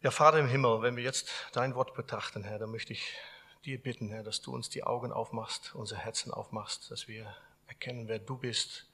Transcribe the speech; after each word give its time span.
Ja, 0.00 0.12
Vater 0.12 0.38
im 0.38 0.46
Himmel, 0.46 0.80
wenn 0.82 0.94
wir 0.94 1.02
jetzt 1.02 1.28
dein 1.50 1.74
Wort 1.74 1.92
betrachten, 1.94 2.44
Herr, 2.44 2.60
dann 2.60 2.70
möchte 2.70 2.92
ich 2.92 3.16
dir 3.64 3.82
bitten, 3.82 4.10
Herr, 4.10 4.22
dass 4.22 4.40
du 4.40 4.54
uns 4.54 4.68
die 4.68 4.84
Augen 4.84 5.10
aufmachst, 5.10 5.74
unser 5.74 5.96
Herzen 5.96 6.32
aufmachst, 6.32 6.92
dass 6.92 7.08
wir 7.08 7.34
erkennen, 7.66 8.06
wer 8.06 8.20
du 8.20 8.36
bist, 8.36 8.86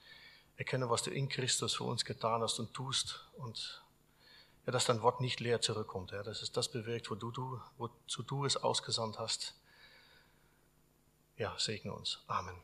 erkennen, 0.57 0.89
was 0.89 1.03
du 1.03 1.11
in 1.11 1.29
Christus 1.29 1.75
für 1.75 1.85
uns 1.85 2.07
getan 2.07 2.41
hast 2.41 2.59
und 2.59 2.73
tust 2.73 3.29
und 3.37 3.85
ja, 4.65 4.73
dass 4.73 4.87
dein 4.87 5.03
Wort 5.03 5.21
nicht 5.21 5.41
leer 5.41 5.61
zurückkommt, 5.61 6.13
Herr, 6.13 6.23
dass 6.23 6.41
es 6.41 6.53
das 6.53 6.71
bewirkt, 6.71 7.11
wo 7.11 7.17
du, 7.17 7.31
du, 7.31 7.61
wozu 7.77 8.23
du 8.23 8.47
es 8.47 8.57
ausgesandt 8.57 9.19
hast. 9.19 9.55
Ja, 11.37 11.55
segne 11.59 11.93
uns. 11.93 12.25
Amen. 12.29 12.57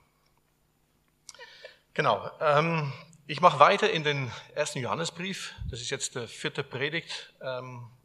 Genau. 1.93 2.30
Ähm, 2.41 2.91
ich 3.27 3.43
mache 3.43 3.59
weiter 3.59 3.91
in 3.91 4.02
den 4.02 4.32
ersten 4.54 4.79
Johannesbrief. 4.79 5.54
Das 5.70 5.82
ist 5.82 5.91
jetzt 5.91 6.14
der 6.14 6.27
vierte 6.27 6.64
Predigt 6.64 7.34
ähm, 7.43 7.91
äh, 7.91 8.00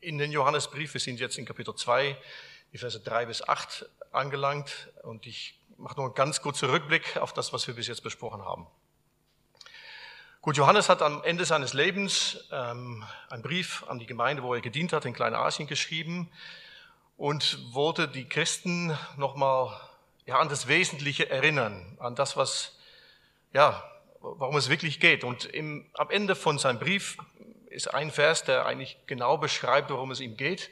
in 0.00 0.18
den 0.18 0.32
Johannesbrief. 0.32 0.94
Wir 0.94 1.00
sind 1.00 1.18
jetzt 1.20 1.38
in 1.38 1.46
Kapitel 1.46 1.74
2, 1.74 2.16
die 2.72 2.78
Verse 2.78 3.00
3 3.00 3.26
bis 3.26 3.46
8 3.46 3.88
angelangt. 4.12 4.90
Und 5.02 5.26
ich 5.26 5.58
mache 5.76 5.96
noch 5.96 6.04
einen 6.04 6.14
ganz 6.14 6.42
kurzen 6.42 6.68
Rückblick 6.68 7.16
auf 7.16 7.32
das, 7.32 7.52
was 7.52 7.66
wir 7.66 7.74
bis 7.74 7.86
jetzt 7.86 8.02
besprochen 8.02 8.44
haben. 8.44 8.66
Gut, 10.42 10.58
Johannes 10.58 10.90
hat 10.90 11.00
am 11.00 11.24
Ende 11.24 11.46
seines 11.46 11.72
Lebens 11.72 12.46
ähm, 12.52 13.02
einen 13.30 13.42
Brief 13.42 13.82
an 13.88 13.98
die 13.98 14.04
Gemeinde, 14.04 14.42
wo 14.42 14.52
er 14.52 14.60
gedient 14.60 14.92
hat, 14.92 15.06
in 15.06 15.14
Kleinasien 15.14 15.66
geschrieben 15.66 16.30
und 17.16 17.58
wollte 17.72 18.08
die 18.08 18.28
Christen 18.28 18.96
nochmal 19.16 19.74
ja, 20.26 20.38
an 20.38 20.50
das 20.50 20.68
Wesentliche 20.68 21.30
erinnern, 21.30 21.96
an 21.98 22.14
das, 22.14 22.36
was, 22.36 22.78
ja, 23.54 23.82
warum 24.20 24.56
es 24.56 24.68
wirklich 24.68 25.00
geht. 25.00 25.24
Und 25.24 25.46
im, 25.46 25.86
am 25.94 26.10
Ende 26.10 26.34
von 26.34 26.58
seinem 26.58 26.78
Brief 26.78 27.16
ist 27.74 27.92
ein 27.92 28.10
Vers, 28.10 28.44
der 28.44 28.66
eigentlich 28.66 28.96
genau 29.06 29.36
beschreibt, 29.36 29.90
worum 29.90 30.12
es 30.12 30.20
ihm 30.20 30.36
geht. 30.36 30.70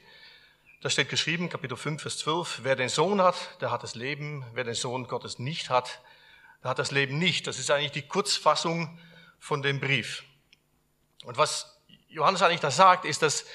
Da 0.81 0.89
steht 0.89 1.09
geschrieben, 1.09 1.49
Kapitel 1.49 1.77
5, 1.77 2.01
Vers 2.01 2.19
12, 2.19 2.61
wer 2.63 2.77
den 2.77 2.89
Sohn 2.89 3.21
hat, 3.21 3.37
der 3.61 3.71
hat 3.71 3.83
das 3.83 3.95
Leben, 3.95 4.45
wer 4.55 4.65
den 4.65 4.75
Sohn 4.75 5.07
Gottes 5.09 5.39
nicht 5.39 5.69
hat, 5.69 6.01
der 6.63 6.71
hat 6.71 6.79
das 6.79 6.93
Leben 6.93 7.19
nicht. 7.19 7.47
Das 7.47 7.59
ist 7.59 7.71
eigentlich 7.71 7.93
die 7.93 8.07
Kurzfassung 8.07 8.99
von 9.39 9.63
dem 9.63 9.81
Brief. 9.81 10.23
Und 11.25 11.37
was 11.37 11.81
Johannes 12.09 12.43
eigentlich 12.43 12.61
da 12.61 12.71
sagt, 12.71 13.05
ist, 13.05 13.23
dass 13.23 13.47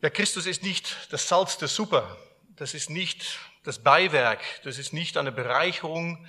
ja, 0.00 0.08
Christus 0.08 0.46
ist 0.46 0.62
nicht 0.62 1.12
das 1.12 1.28
Salz 1.28 1.58
der 1.58 1.68
Suppe. 1.68 2.16
Das 2.56 2.72
ist 2.72 2.88
nicht 2.88 3.38
das 3.64 3.82
Beiwerk. 3.82 4.40
Das 4.64 4.78
ist 4.78 4.94
nicht 4.94 5.18
eine 5.18 5.32
Bereicherung 5.32 6.26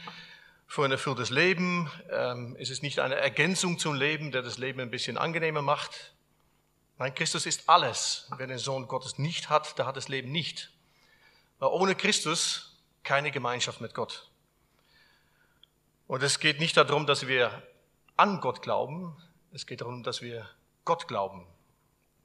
für 0.71 0.85
ein 0.85 0.91
erfülltes 0.91 1.31
Leben. 1.31 1.91
Ähm, 2.09 2.55
es 2.57 2.69
ist 2.69 2.81
nicht 2.81 2.99
eine 2.99 3.15
Ergänzung 3.15 3.77
zum 3.77 3.93
Leben, 3.93 4.31
der 4.31 4.41
das 4.41 4.57
Leben 4.57 4.79
ein 4.79 4.89
bisschen 4.89 5.17
angenehmer 5.17 5.61
macht. 5.61 6.13
Nein, 6.97 7.13
Christus 7.13 7.45
ist 7.45 7.67
alles. 7.67 8.31
Wer 8.37 8.47
den 8.47 8.57
Sohn 8.57 8.87
Gottes 8.87 9.17
nicht 9.17 9.49
hat, 9.49 9.77
der 9.77 9.85
hat 9.85 9.97
das 9.97 10.07
Leben 10.07 10.31
nicht. 10.31 10.71
Weil 11.59 11.71
ohne 11.71 11.93
Christus 11.93 12.79
keine 13.03 13.31
Gemeinschaft 13.31 13.81
mit 13.81 13.93
Gott. 13.93 14.29
Und 16.07 16.23
es 16.23 16.39
geht 16.39 16.61
nicht 16.61 16.77
darum, 16.77 17.05
dass 17.05 17.27
wir 17.27 17.51
an 18.15 18.39
Gott 18.39 18.61
glauben, 18.61 19.21
es 19.51 19.65
geht 19.65 19.81
darum, 19.81 20.03
dass 20.03 20.21
wir 20.21 20.49
Gott 20.85 21.09
glauben. 21.09 21.45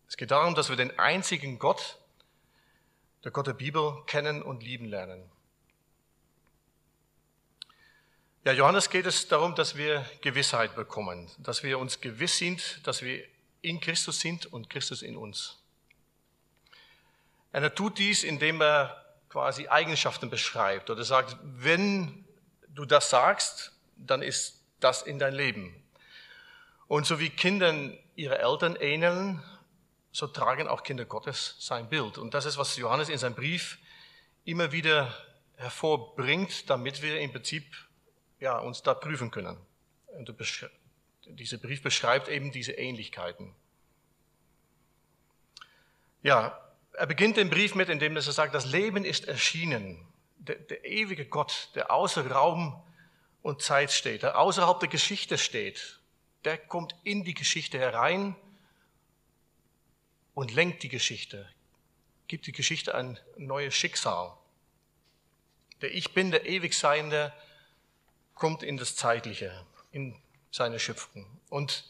Es 0.06 0.16
geht 0.16 0.30
darum, 0.30 0.54
dass 0.54 0.68
wir 0.68 0.76
den 0.76 0.96
einzigen 1.00 1.58
Gott, 1.58 1.98
der 3.24 3.32
Gott 3.32 3.48
der 3.48 3.54
Bibel, 3.54 4.04
kennen 4.06 4.40
und 4.40 4.62
lieben 4.62 4.84
lernen. 4.84 5.28
Ja, 8.46 8.52
Johannes 8.52 8.90
geht 8.90 9.06
es 9.06 9.26
darum, 9.26 9.56
dass 9.56 9.74
wir 9.74 10.08
Gewissheit 10.20 10.76
bekommen, 10.76 11.28
dass 11.38 11.64
wir 11.64 11.80
uns 11.80 12.00
gewiss 12.00 12.38
sind, 12.38 12.86
dass 12.86 13.02
wir 13.02 13.24
in 13.60 13.80
Christus 13.80 14.20
sind 14.20 14.46
und 14.46 14.70
Christus 14.70 15.02
in 15.02 15.16
uns. 15.16 15.58
Und 17.52 17.64
er 17.64 17.74
tut 17.74 17.98
dies, 17.98 18.22
indem 18.22 18.62
er 18.62 19.04
quasi 19.30 19.66
Eigenschaften 19.66 20.30
beschreibt 20.30 20.90
oder 20.90 21.02
sagt, 21.02 21.36
wenn 21.42 22.24
du 22.68 22.84
das 22.84 23.10
sagst, 23.10 23.72
dann 23.96 24.22
ist 24.22 24.62
das 24.78 25.02
in 25.02 25.18
dein 25.18 25.34
Leben. 25.34 25.74
Und 26.86 27.04
so 27.04 27.18
wie 27.18 27.30
Kinder 27.30 27.74
ihre 28.14 28.38
Eltern 28.38 28.76
ähneln, 28.76 29.42
so 30.12 30.28
tragen 30.28 30.68
auch 30.68 30.84
Kinder 30.84 31.04
Gottes 31.04 31.56
sein 31.58 31.88
Bild. 31.88 32.16
Und 32.16 32.32
das 32.32 32.44
ist, 32.44 32.58
was 32.58 32.76
Johannes 32.76 33.08
in 33.08 33.18
seinem 33.18 33.34
Brief 33.34 33.78
immer 34.44 34.70
wieder 34.70 35.12
hervorbringt, 35.56 36.70
damit 36.70 37.02
wir 37.02 37.18
im 37.18 37.32
Prinzip 37.32 37.64
ja, 38.40 38.58
uns 38.58 38.82
da 38.82 38.94
prüfen 38.94 39.30
können. 39.30 39.58
Und 40.08 40.34
dieser 41.26 41.58
Brief 41.58 41.82
beschreibt 41.82 42.28
eben 42.28 42.52
diese 42.52 42.72
Ähnlichkeiten. 42.72 43.54
Ja, 46.22 46.60
er 46.92 47.06
beginnt 47.06 47.36
den 47.36 47.50
Brief 47.50 47.74
mit, 47.74 47.88
indem 47.88 48.16
er 48.16 48.22
sagt, 48.22 48.54
das 48.54 48.66
Leben 48.66 49.04
ist 49.04 49.28
erschienen. 49.28 50.06
Der, 50.38 50.56
der 50.56 50.84
ewige 50.84 51.26
Gott, 51.26 51.70
der 51.74 51.90
außer 51.90 52.30
Raum 52.30 52.82
und 53.42 53.62
Zeit 53.62 53.92
steht, 53.92 54.22
der 54.22 54.38
außerhalb 54.38 54.80
der 54.80 54.88
Geschichte 54.88 55.38
steht, 55.38 56.00
der 56.44 56.58
kommt 56.58 56.94
in 57.04 57.24
die 57.24 57.34
Geschichte 57.34 57.78
herein 57.78 58.36
und 60.34 60.54
lenkt 60.54 60.82
die 60.82 60.88
Geschichte, 60.88 61.48
gibt 62.28 62.46
die 62.46 62.52
Geschichte 62.52 62.94
ein 62.94 63.18
neues 63.36 63.74
Schicksal. 63.74 64.36
Der 65.80 65.94
Ich 65.94 66.14
bin, 66.14 66.30
der 66.30 66.46
ewig 66.46 66.74
Seiende, 66.74 67.32
kommt 68.36 68.62
in 68.62 68.76
das 68.76 68.94
Zeitliche, 68.94 69.66
in 69.90 70.14
seine 70.52 70.78
Schöpfung. 70.78 71.26
Und 71.48 71.84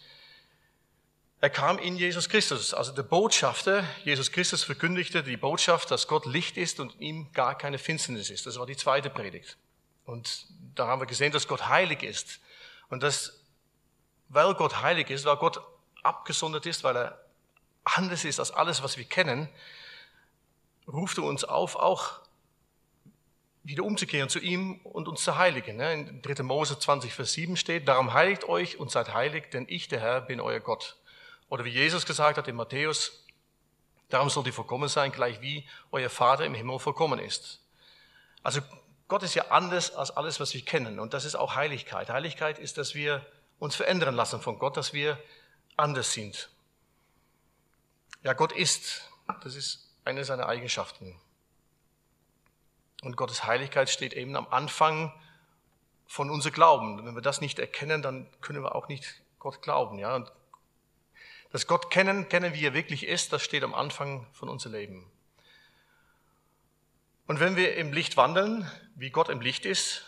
er 1.41 1.51
kam 1.51 1.79
in 1.79 1.97
Jesus 1.97 2.31
Christus. 2.31 2.73
Also 2.73 2.93
der 2.93 3.03
Botschafter, 3.03 3.85
Jesus 4.05 4.33
Christus 4.33 4.65
verkündigte 4.65 5.23
die 5.23 5.37
Botschaft, 5.37 5.91
dass 5.91 6.09
Gott 6.09 6.25
Licht 6.25 6.57
ist 6.57 6.81
und 6.81 6.99
ihm 6.99 7.31
gar 7.33 7.59
keine 7.59 7.79
Finsternis 7.79 8.31
ist. 8.31 8.47
Das 8.47 8.59
war 8.59 8.65
die 8.65 8.77
zweite 8.77 9.11
Predigt. 9.11 9.59
Und 10.07 10.47
da 10.75 10.87
haben 10.87 11.03
wir 11.03 11.07
gesehen, 11.07 11.33
dass 11.33 11.47
Gott 11.47 11.69
heilig 11.69 12.03
ist. 12.03 12.41
Und 12.89 13.03
dass 13.03 13.41
weil 14.29 14.55
Gott 14.55 14.81
heilig 14.83 15.11
ist, 15.11 15.25
weil 15.25 15.37
Gott 15.37 15.61
abgesondert 16.03 16.67
ist, 16.67 16.85
weil 16.85 16.97
er 16.97 17.21
anders 17.85 18.25
ist 18.25 18.41
als 18.41 18.51
alles, 18.51 18.83
was 18.83 18.97
wir 18.97 19.05
kennen, 19.05 19.49
ruft 20.89 21.19
er 21.19 21.25
uns 21.25 21.45
auf, 21.45 21.77
auch 21.77 22.21
wieder 23.67 23.83
umzukehren 23.83 24.29
zu 24.29 24.39
ihm 24.39 24.81
und 24.85 25.09
uns 25.09 25.25
zu 25.25 25.37
heiligen. 25.37 25.81
In 25.81 26.23
3. 26.23 26.45
Mose 26.45 26.79
20, 26.79 27.13
Vers 27.13 27.33
7 27.33 27.57
steht, 27.57 27.89
darum 27.89 28.15
heiligt 28.15 28.45
euch 28.45 28.79
und 28.79 28.93
seid 28.93 29.13
heilig, 29.13 29.51
denn 29.51 29.67
ich, 29.69 29.89
der 29.89 30.01
Herr, 30.01 30.21
bin 30.21 30.41
euer 30.41 30.61
Gott. 30.61 30.97
Oder 31.49 31.65
wie 31.65 31.71
Jesus 31.71 32.07
gesagt 32.07 32.39
hat 32.39 32.47
in 32.47 32.55
Matthäus, 32.55 33.25
darum 34.09 34.31
sollt 34.31 34.47
ihr 34.47 34.53
vollkommen 34.53 34.89
sein, 34.89 35.11
gleich 35.11 35.41
wie 35.41 35.69
euer 35.91 36.11
Vater 36.11 36.45
im 36.45 36.55
Himmel 36.55 36.79
vollkommen 36.79 37.19
ist. 37.19 37.61
Also 38.45 38.61
Gott 39.09 39.25
ist 39.25 39.35
ja 39.35 39.49
anders 39.49 39.93
als 39.95 40.13
alles, 40.13 40.39
was 40.39 40.55
wir 40.55 40.65
kennen. 40.65 41.01
Und 41.01 41.13
das 41.13 41.25
ist 41.25 41.35
auch 41.35 41.57
Heiligkeit. 41.57 42.09
Heiligkeit 42.09 42.61
ist, 42.61 42.79
dass 42.79 42.95
wir 42.95 43.27
uns 43.59 43.75
verändern 43.75 44.15
lassen 44.15 44.41
von 44.41 44.59
Gott, 44.61 44.77
dass 44.77 44.93
wir 44.93 45.19
anders 45.77 46.13
sind. 46.13 46.51
Ja, 48.23 48.33
Gott 48.33 48.53
ist. 48.53 49.11
Das 49.43 49.57
ist 49.57 49.93
eine 50.05 50.25
seiner 50.25 50.49
Eigenschaften. 50.49 51.21
Und 53.03 53.17
Gottes 53.17 53.45
Heiligkeit 53.45 53.91
steht 53.91 54.15
eben 54.15 54.37
am 54.37 54.49
Anfang 54.49 55.13
von 56.07 56.31
unser 56.31 56.51
Glauben. 56.51 57.05
Wenn 57.05 57.15
wir 57.15 57.23
das 57.23 57.41
nicht 57.41 57.59
erkennen, 57.59 58.03
dann 58.03 58.27
können 58.41 58.63
wir 58.63 58.75
auch 58.75 58.89
nicht 58.89 59.23
Gott 59.39 59.63
glauben. 59.63 59.99
Ja? 59.99 60.15
Und 60.17 60.33
das 61.53 61.67
Gott 61.67 61.91
kennen, 61.91 62.29
kennen, 62.29 62.55
wie 62.55 62.65
er 62.65 62.75
wirklich 62.75 63.07
ist, 63.07 63.33
das 63.33 63.43
steht 63.43 63.65
am 63.65 63.75
Anfang 63.75 64.27
von 64.33 64.49
unser 64.49 64.71
Leben. 64.71 65.11
Und 67.27 67.41
wenn 67.41 67.57
wir 67.57 67.77
im 67.77 67.93
Licht 67.93 68.17
wandeln, 68.17 68.71
wie 68.95 69.11
Gott 69.11 69.29
im 69.29 69.41
Licht 69.41 69.67
ist, 69.67 70.05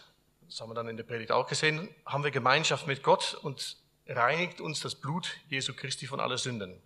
das 0.47 0.60
haben 0.60 0.70
wir 0.70 0.75
dann 0.75 0.88
in 0.88 0.97
der 0.97 1.05
Predigt 1.05 1.32
auch 1.32 1.47
gesehen, 1.47 1.94
haben 2.06 2.25
wir 2.25 2.31
Gemeinschaft 2.31 2.87
mit 2.87 3.03
Gott 3.03 3.34
und 3.34 3.76
reinigt 4.06 4.60
uns 4.60 4.81
das 4.81 4.94
Blut 4.94 5.37
Jesu 5.49 5.75
Christi 5.75 6.06
von 6.06 6.20
aller 6.20 6.38
Sünden. 6.38 6.81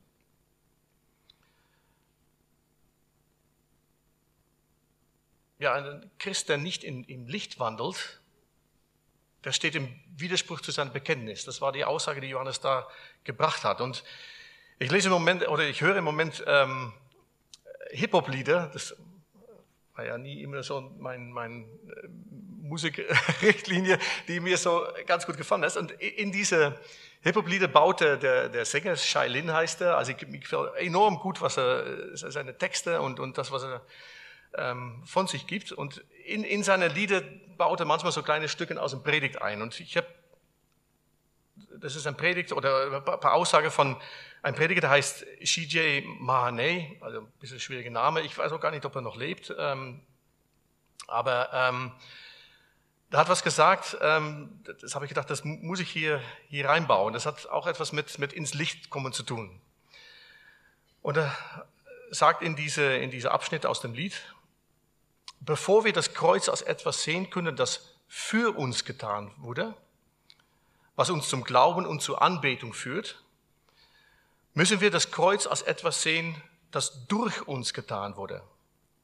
Ja, 5.63 5.75
ein 5.75 6.11
Christ, 6.19 6.49
der 6.49 6.59
nicht 6.59 6.83
in, 6.83 7.05
im 7.05 7.29
Licht 7.29 7.61
wandelt, 7.61 8.21
der 9.45 9.53
steht 9.53 9.77
im 9.77 9.95
Widerspruch 10.17 10.61
zu 10.61 10.73
seinem 10.73 10.93
Bekenntnis. 10.93 11.45
Das 11.45 11.61
war 11.61 11.71
die 11.71 11.85
Aussage, 11.85 12.21
die 12.21 12.27
Johannes 12.27 12.59
da 12.59 12.89
gebracht 13.23 13.63
hat. 13.63 13.81
Und 13.81 14.03
ich 14.81 14.91
lese 14.91 15.07
im 15.07 15.13
Moment, 15.13 15.47
oder 15.47 15.63
ich 15.63 15.81
höre 15.81 15.95
im 15.95 16.03
Moment 16.03 16.43
ähm, 16.49 16.93
Hip-Hop-Lieder. 17.91 18.73
Das 18.73 18.97
war 19.95 20.05
ja 20.05 20.19
nie 20.19 20.43
immer 20.43 20.65
so 20.65 20.81
mein, 20.99 21.31
mein 21.31 21.63
äh, 21.63 22.09
Musikrichtlinie, 22.63 24.01
die 24.27 24.41
mir 24.41 24.57
so 24.57 24.85
ganz 25.07 25.27
gut 25.27 25.37
gefallen 25.37 25.63
ist. 25.63 25.77
Und 25.77 25.93
in 25.93 26.33
diese 26.33 26.77
Hip-Hop-Lieder 27.21 27.69
baute 27.69 28.19
der, 28.19 28.49
der 28.49 28.65
Sänger, 28.65 28.97
Shai 28.97 29.29
Lin 29.29 29.53
heißt 29.53 29.81
er, 29.83 29.97
also 29.97 30.11
ich, 30.11 30.19
gefällt 30.19 30.75
enorm 30.79 31.21
gut, 31.21 31.41
was 31.41 31.57
er, 31.57 32.17
seine 32.17 32.59
Texte 32.59 33.01
und, 33.01 33.21
und 33.21 33.39
das, 33.39 33.53
was 33.53 33.63
er 33.63 33.87
ähm, 34.57 35.03
von 35.05 35.27
sich 35.27 35.47
gibt. 35.47 35.73
Und 35.73 36.05
in, 36.25 36.45
in 36.45 36.63
seine 36.63 36.89
Lieder 36.89 37.23
baut 37.57 37.81
er 37.81 37.87
manchmal 37.87 38.13
so 38.13 38.23
kleine 38.23 38.49
Stücke 38.49 38.81
aus 38.81 38.93
dem 38.93 39.03
Predigt 39.03 39.41
ein. 39.41 39.63
Und 39.63 39.79
ich 39.81 39.97
habe 39.97 40.07
das 41.81 41.97
ist 41.97 42.07
ein 42.07 42.17
Predigt 42.17 42.53
oder 42.53 42.97
ein 42.97 43.05
paar 43.05 43.35
Aussage 43.35 43.71
von 43.71 43.97
einem 44.43 44.57
Prediger, 44.57 44.81
der 44.81 44.91
heißt 44.91 45.27
CJ 45.45 46.03
Mahane, 46.19 46.97
also 47.01 47.21
ein 47.21 47.33
bisschen 47.41 47.61
schwieriger 47.61 47.91
Name. 47.91 48.23
Ich 48.23 48.37
weiß 48.37 48.53
auch 48.53 48.61
gar 48.61 48.71
nicht, 48.71 48.85
ob 48.85 48.95
er 48.95 49.03
noch 49.03 49.17
lebt. 49.17 49.55
Ähm, 49.59 50.01
aber 51.07 51.51
ähm, 51.53 51.93
der 53.11 53.21
hat 53.21 53.29
was 53.29 53.43
gesagt, 53.43 53.97
ähm, 54.01 54.63
das 54.81 54.95
habe 54.95 55.05
ich 55.05 55.11
gedacht, 55.11 55.29
das 55.29 55.45
muss 55.45 55.81
ich 55.81 55.91
hier, 55.91 56.21
hier 56.49 56.69
reinbauen. 56.69 57.13
Das 57.13 57.27
hat 57.27 57.47
auch 57.47 57.67
etwas 57.67 57.93
mit, 57.93 58.19
mit 58.19 58.33
ins 58.33 58.55
Licht 58.55 58.89
kommen 58.89 59.13
zu 59.13 59.23
tun. 59.23 59.61
Und 61.03 61.19
er 61.19 61.37
sagt 62.11 62.43
in 62.43 62.57
diese, 62.57 62.97
in 62.97 63.11
diese 63.11 63.31
Abschnitte 63.33 63.69
aus 63.69 63.81
dem 63.81 63.93
Lied, 63.93 64.15
bevor 65.45 65.85
wir 65.85 65.93
das 65.93 66.15
Kreuz 66.15 66.49
als 66.49 66.63
etwas 66.63 67.03
sehen 67.03 67.31
können, 67.31 67.57
das 67.57 67.95
für 68.09 68.57
uns 68.57 68.85
getan 68.85 69.33
wurde, 69.39 69.75
was 70.97 71.11
uns 71.11 71.29
zum 71.29 71.45
Glauben 71.45 71.87
und 71.87 72.01
zur 72.01 72.23
Anbetung 72.23 72.73
führt, 72.73 73.23
müssen 74.55 74.81
wir 74.81 74.91
das 74.91 75.11
Kreuz 75.11 75.47
als 75.47 75.63
etwas 75.63 76.03
sehen, 76.03 76.41
das 76.71 77.07
durch 77.07 77.47
uns 77.49 77.75
getan 77.75 78.17
wurde, 78.17 78.43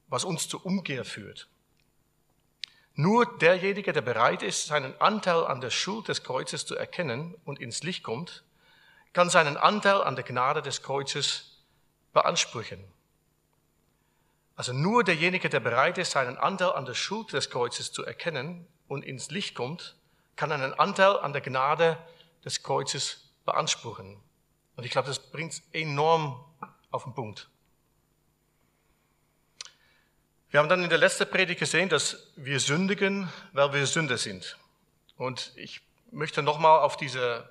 was 0.08 0.24
uns 0.24 0.48
zur 0.48 0.64
Umkehr 0.64 1.04
führt. 1.04 1.48
Nur 2.94 3.38
derjenige, 3.38 3.92
der 3.92 4.02
bereit 4.02 4.42
ist, 4.42 4.66
seinen 4.66 5.00
Anteil 5.00 5.46
an 5.46 5.60
der 5.60 5.70
Schuld 5.70 6.08
des 6.08 6.24
Kreuzes 6.24 6.66
zu 6.66 6.74
erkennen 6.74 7.36
und 7.44 7.60
ins 7.60 7.82
Licht 7.82 8.02
kommt, 8.02 8.42
kann 9.12 9.30
seinen 9.30 9.56
Anteil 9.56 10.02
an 10.02 10.16
der 10.16 10.24
Gnade 10.24 10.62
des 10.62 10.82
Kreuzes 10.82 11.62
beanspruchen. 12.12 12.84
Also 14.58 14.72
nur 14.72 15.04
derjenige, 15.04 15.48
der 15.48 15.60
bereit 15.60 15.98
ist, 15.98 16.10
seinen 16.10 16.36
Anteil 16.36 16.72
an 16.72 16.84
der 16.84 16.94
Schuld 16.94 17.32
des 17.32 17.48
Kreuzes 17.48 17.92
zu 17.92 18.04
erkennen 18.04 18.66
und 18.88 19.04
ins 19.04 19.30
Licht 19.30 19.54
kommt, 19.54 19.94
kann 20.34 20.50
einen 20.50 20.74
Anteil 20.74 21.16
an 21.16 21.32
der 21.32 21.42
Gnade 21.42 21.96
des 22.44 22.64
Kreuzes 22.64 23.30
beanspruchen. 23.44 24.20
Und 24.74 24.82
ich 24.82 24.90
glaube, 24.90 25.06
das 25.06 25.20
bringt 25.20 25.52
es 25.52 25.62
enorm 25.72 26.44
auf 26.90 27.04
den 27.04 27.14
Punkt. 27.14 27.48
Wir 30.50 30.58
haben 30.58 30.68
dann 30.68 30.82
in 30.82 30.90
der 30.90 30.98
letzten 30.98 31.30
Predigt 31.30 31.60
gesehen, 31.60 31.88
dass 31.88 32.32
wir 32.34 32.58
sündigen, 32.58 33.32
weil 33.52 33.72
wir 33.72 33.86
Sünder 33.86 34.18
sind. 34.18 34.58
Und 35.16 35.52
ich 35.54 35.82
möchte 36.10 36.42
nochmal 36.42 36.80
auf 36.80 36.96
diese 36.96 37.48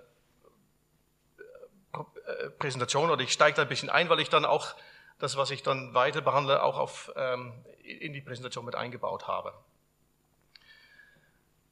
äh, 1.94 2.50
Präsentation 2.60 3.10
oder 3.10 3.24
ich 3.24 3.32
steige 3.32 3.56
da 3.56 3.62
ein 3.62 3.70
bisschen 3.70 3.90
ein, 3.90 4.10
weil 4.10 4.20
ich 4.20 4.28
dann 4.28 4.44
auch 4.44 4.76
das, 5.20 5.36
was 5.38 5.52
ich 5.52 5.64
dann 5.64 5.94
weiter 5.94 6.22
behandle, 6.22 6.62
auch 6.64 6.78
auf, 6.78 7.12
ähm, 7.16 7.54
in 7.84 8.14
die 8.14 8.22
Präsentation 8.22 8.66
mit 8.66 8.76
eingebaut 8.76 9.28
habe. 9.28 9.54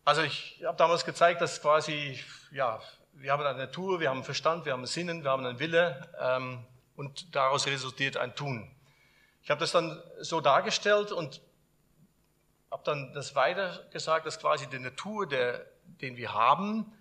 Also 0.04 0.22
ich 0.22 0.62
habe 0.64 0.78
damals 0.78 1.06
gezeigt, 1.06 1.42
dass 1.42 1.62
quasi, 1.62 2.20
ja, 2.52 2.80
wir 3.14 3.32
haben 3.32 3.44
eine 3.44 3.58
Natur, 3.58 4.00
wir 4.00 4.10
haben 4.10 4.18
einen 4.18 4.24
Verstand, 4.24 4.66
wir 4.66 4.74
haben 4.74 4.82
einen 4.82 4.88
Sinnen, 4.88 5.24
wir 5.24 5.32
haben 5.32 5.46
einen 5.46 5.60
Wille 5.60 6.10
ähm, 6.20 6.64
und 6.96 7.36
daraus 7.36 7.66
resultiert 7.66 8.18
ein 8.18 8.36
Tun. 8.36 8.72
Ich 9.42 9.50
habe 9.50 9.60
das 9.60 9.72
dann 9.72 10.02
so 10.22 10.42
dargestellt 10.42 11.12
und 11.12 11.42
habe 12.72 12.84
dann 12.84 13.14
das 13.14 13.36
weiter 13.36 13.86
gesagt, 13.92 14.26
dass 14.26 14.40
quasi 14.40 14.68
die 14.68 14.80
Natur, 14.80 15.28
der, 15.28 15.66
den 16.02 16.18
wir 16.18 16.34
haben, 16.34 16.92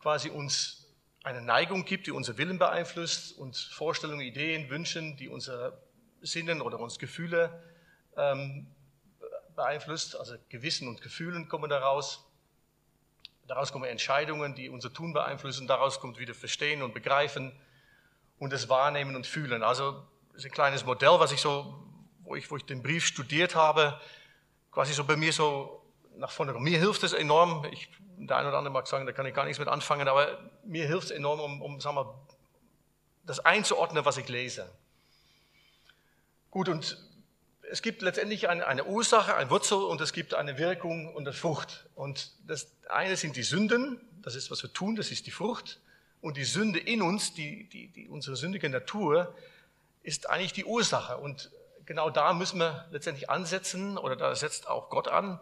quasi 0.00 0.30
uns 0.30 0.81
eine 1.22 1.40
Neigung 1.40 1.84
gibt, 1.84 2.06
die 2.06 2.10
unser 2.10 2.36
Willen 2.38 2.58
beeinflusst, 2.58 3.38
uns 3.38 3.62
Vorstellungen, 3.62 4.20
Ideen, 4.20 4.70
Wünschen, 4.70 5.16
die 5.16 5.28
unser 5.28 5.78
Sinnen 6.20 6.60
oder 6.60 6.80
uns 6.80 6.98
Gefühle 6.98 7.62
ähm, 8.16 8.66
beeinflusst, 9.54 10.16
also 10.16 10.34
Gewissen 10.48 10.88
und 10.88 11.00
Gefühlen 11.02 11.48
kommen 11.48 11.70
daraus. 11.70 12.28
Daraus 13.46 13.72
kommen 13.72 13.84
Entscheidungen, 13.84 14.54
die 14.54 14.68
unser 14.68 14.92
Tun 14.92 15.12
beeinflussen. 15.12 15.66
Daraus 15.66 16.00
kommt 16.00 16.18
wieder 16.18 16.34
Verstehen 16.34 16.82
und 16.82 16.94
Begreifen 16.94 17.52
und 18.38 18.52
das 18.52 18.68
Wahrnehmen 18.68 19.14
und 19.14 19.26
Fühlen. 19.26 19.62
Also 19.62 20.04
das 20.32 20.38
ist 20.38 20.44
ein 20.46 20.52
kleines 20.52 20.84
Modell, 20.84 21.18
was 21.18 21.32
ich 21.32 21.40
so, 21.40 21.84
wo 22.22 22.34
ich, 22.34 22.50
wo 22.50 22.56
ich 22.56 22.64
den 22.64 22.82
Brief 22.82 23.04
studiert 23.04 23.54
habe, 23.54 24.00
quasi 24.70 24.92
so 24.94 25.04
bei 25.04 25.16
mir 25.16 25.32
so 25.32 25.81
nach 26.16 26.30
vorne 26.30 26.52
kommt. 26.52 26.64
Mir 26.64 26.78
hilft 26.78 27.02
es 27.02 27.12
enorm. 27.12 27.64
Ich, 27.70 27.88
der 28.16 28.36
eine 28.36 28.48
oder 28.48 28.58
andere 28.58 28.72
mag 28.72 28.86
sagen, 28.86 29.06
da 29.06 29.12
kann 29.12 29.26
ich 29.26 29.34
gar 29.34 29.44
nichts 29.44 29.58
mit 29.58 29.68
anfangen, 29.68 30.08
aber 30.08 30.38
mir 30.64 30.86
hilft 30.86 31.06
es 31.06 31.10
enorm, 31.10 31.40
um, 31.40 31.62
um 31.62 31.80
sagen 31.80 31.96
wir, 31.96 32.14
das 33.24 33.40
einzuordnen, 33.40 34.04
was 34.04 34.16
ich 34.16 34.28
lese. 34.28 34.70
Gut, 36.50 36.68
und 36.68 36.98
es 37.70 37.80
gibt 37.80 38.02
letztendlich 38.02 38.48
eine, 38.48 38.66
eine 38.66 38.84
Ursache, 38.84 39.34
eine 39.34 39.48
Wurzel 39.48 39.78
und 39.78 40.00
es 40.00 40.12
gibt 40.12 40.34
eine 40.34 40.58
Wirkung 40.58 41.14
und 41.14 41.26
eine 41.26 41.32
Frucht. 41.32 41.86
Und 41.94 42.32
das 42.46 42.70
eine 42.90 43.16
sind 43.16 43.36
die 43.36 43.42
Sünden, 43.42 44.00
das 44.22 44.34
ist, 44.34 44.50
was 44.50 44.62
wir 44.62 44.72
tun, 44.72 44.96
das 44.96 45.10
ist 45.10 45.26
die 45.26 45.30
Frucht. 45.30 45.80
Und 46.20 46.36
die 46.36 46.44
Sünde 46.44 46.78
in 46.78 47.02
uns, 47.02 47.34
die, 47.34 47.68
die, 47.68 47.88
die, 47.88 48.08
unsere 48.08 48.36
sündige 48.36 48.68
Natur, 48.68 49.34
ist 50.02 50.28
eigentlich 50.28 50.52
die 50.52 50.64
Ursache. 50.64 51.16
Und 51.16 51.50
genau 51.86 52.10
da 52.10 52.32
müssen 52.32 52.58
wir 52.58 52.86
letztendlich 52.90 53.30
ansetzen, 53.30 53.96
oder 53.98 54.16
da 54.16 54.34
setzt 54.34 54.68
auch 54.68 54.90
Gott 54.90 55.08
an, 55.08 55.40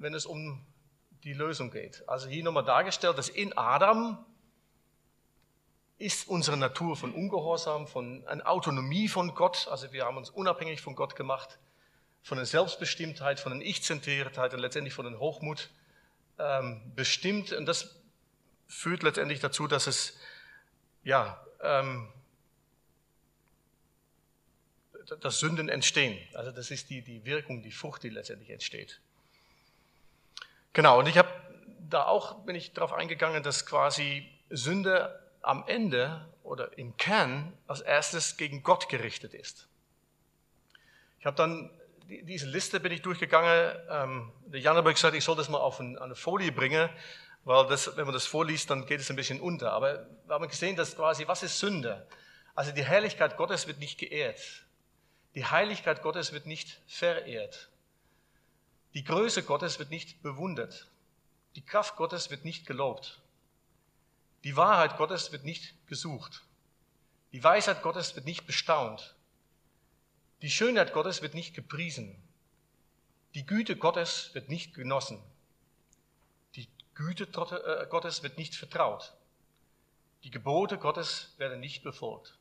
wenn 0.00 0.14
es 0.14 0.26
um 0.26 0.66
die 1.24 1.34
Lösung 1.34 1.70
geht. 1.70 2.02
Also 2.08 2.28
hier 2.28 2.42
nochmal 2.42 2.64
dargestellt, 2.64 3.18
dass 3.18 3.28
in 3.28 3.56
Adam 3.56 4.24
ist 5.98 6.28
unsere 6.28 6.56
Natur 6.56 6.96
von 6.96 7.12
Ungehorsam, 7.12 7.86
von 7.86 8.26
einer 8.26 8.48
Autonomie 8.48 9.06
von 9.06 9.34
Gott, 9.34 9.68
also 9.70 9.92
wir 9.92 10.06
haben 10.06 10.16
uns 10.16 10.30
unabhängig 10.30 10.80
von 10.80 10.94
Gott 10.94 11.14
gemacht, 11.14 11.58
von 12.22 12.38
der 12.38 12.46
Selbstbestimmtheit, 12.46 13.38
von 13.38 13.58
der 13.58 13.68
Ich-Zentriertheit 13.68 14.54
und 14.54 14.60
letztendlich 14.60 14.94
von 14.94 15.04
dem 15.04 15.18
Hochmut 15.18 15.68
ähm, 16.38 16.80
bestimmt. 16.96 17.52
Und 17.52 17.66
das 17.66 17.96
führt 18.66 19.02
letztendlich 19.02 19.40
dazu, 19.40 19.66
dass 19.66 19.86
es, 19.86 20.18
ja, 21.04 21.44
ähm, 21.62 22.08
dass 25.20 25.40
Sünden 25.40 25.68
entstehen. 25.68 26.18
Also 26.34 26.50
das 26.50 26.70
ist 26.70 26.88
die, 26.88 27.02
die 27.02 27.24
Wirkung, 27.26 27.62
die 27.62 27.72
Frucht, 27.72 28.02
die 28.04 28.10
letztendlich 28.10 28.50
entsteht. 28.50 29.00
Genau, 30.72 30.98
und 30.98 31.08
ich 31.08 31.18
habe 31.18 31.28
da 31.88 32.04
auch, 32.04 32.44
bin 32.44 32.54
ich 32.54 32.72
darauf 32.72 32.92
eingegangen, 32.92 33.42
dass 33.42 33.66
quasi 33.66 34.28
Sünde 34.50 35.20
am 35.42 35.64
Ende 35.66 36.28
oder 36.42 36.76
im 36.78 36.96
Kern 36.96 37.52
als 37.66 37.80
erstes 37.80 38.36
gegen 38.36 38.62
Gott 38.62 38.88
gerichtet 38.88 39.34
ist. 39.34 39.68
Ich 41.18 41.26
habe 41.26 41.36
dann 41.36 41.70
diese 42.10 42.46
Liste 42.46 42.80
bin 42.80 42.92
ich 42.92 43.02
durchgegangen. 43.02 43.76
Ähm, 43.88 44.32
der 44.46 44.60
Jan 44.60 44.76
hat 44.76 44.84
gesagt, 44.84 45.14
ich 45.14 45.24
soll 45.24 45.36
das 45.36 45.48
mal 45.48 45.58
auf 45.58 45.80
eine 45.80 46.14
Folie 46.14 46.52
bringen, 46.52 46.88
weil 47.44 47.66
das, 47.68 47.96
wenn 47.96 48.04
man 48.04 48.14
das 48.14 48.26
vorliest, 48.26 48.70
dann 48.70 48.86
geht 48.86 49.00
es 49.00 49.10
ein 49.10 49.16
bisschen 49.16 49.40
unter. 49.40 49.72
Aber 49.72 50.06
wir 50.26 50.34
haben 50.34 50.48
gesehen, 50.48 50.76
dass 50.76 50.96
quasi, 50.96 51.26
was 51.28 51.42
ist 51.42 51.58
Sünde? 51.58 52.06
Also 52.54 52.72
die 52.72 52.84
Herrlichkeit 52.84 53.36
Gottes 53.36 53.66
wird 53.66 53.78
nicht 53.78 53.98
geehrt. 53.98 54.40
Die 55.34 55.44
Heiligkeit 55.44 56.02
Gottes 56.02 56.32
wird 56.32 56.46
nicht 56.46 56.80
verehrt. 56.88 57.69
Die 58.94 59.04
Größe 59.04 59.44
Gottes 59.44 59.78
wird 59.78 59.90
nicht 59.90 60.22
bewundert. 60.22 60.88
Die 61.54 61.64
Kraft 61.64 61.96
Gottes 61.96 62.30
wird 62.30 62.44
nicht 62.44 62.66
gelobt. 62.66 63.20
Die 64.44 64.56
Wahrheit 64.56 64.96
Gottes 64.96 65.32
wird 65.32 65.44
nicht 65.44 65.74
gesucht. 65.86 66.42
Die 67.32 67.44
Weisheit 67.44 67.82
Gottes 67.82 68.16
wird 68.16 68.26
nicht 68.26 68.46
bestaunt. 68.46 69.14
Die 70.42 70.50
Schönheit 70.50 70.92
Gottes 70.92 71.22
wird 71.22 71.34
nicht 71.34 71.54
gepriesen. 71.54 72.20
Die 73.34 73.46
Güte 73.46 73.76
Gottes 73.76 74.30
wird 74.34 74.48
nicht 74.48 74.74
genossen. 74.74 75.22
Die 76.56 76.66
Güte 76.94 77.24
äh, 77.24 77.86
Gottes 77.86 78.22
wird 78.24 78.38
nicht 78.38 78.56
vertraut. 78.56 79.14
Die 80.24 80.30
Gebote 80.30 80.78
Gottes 80.78 81.34
werden 81.38 81.60
nicht 81.60 81.84
befolgt. 81.84 82.36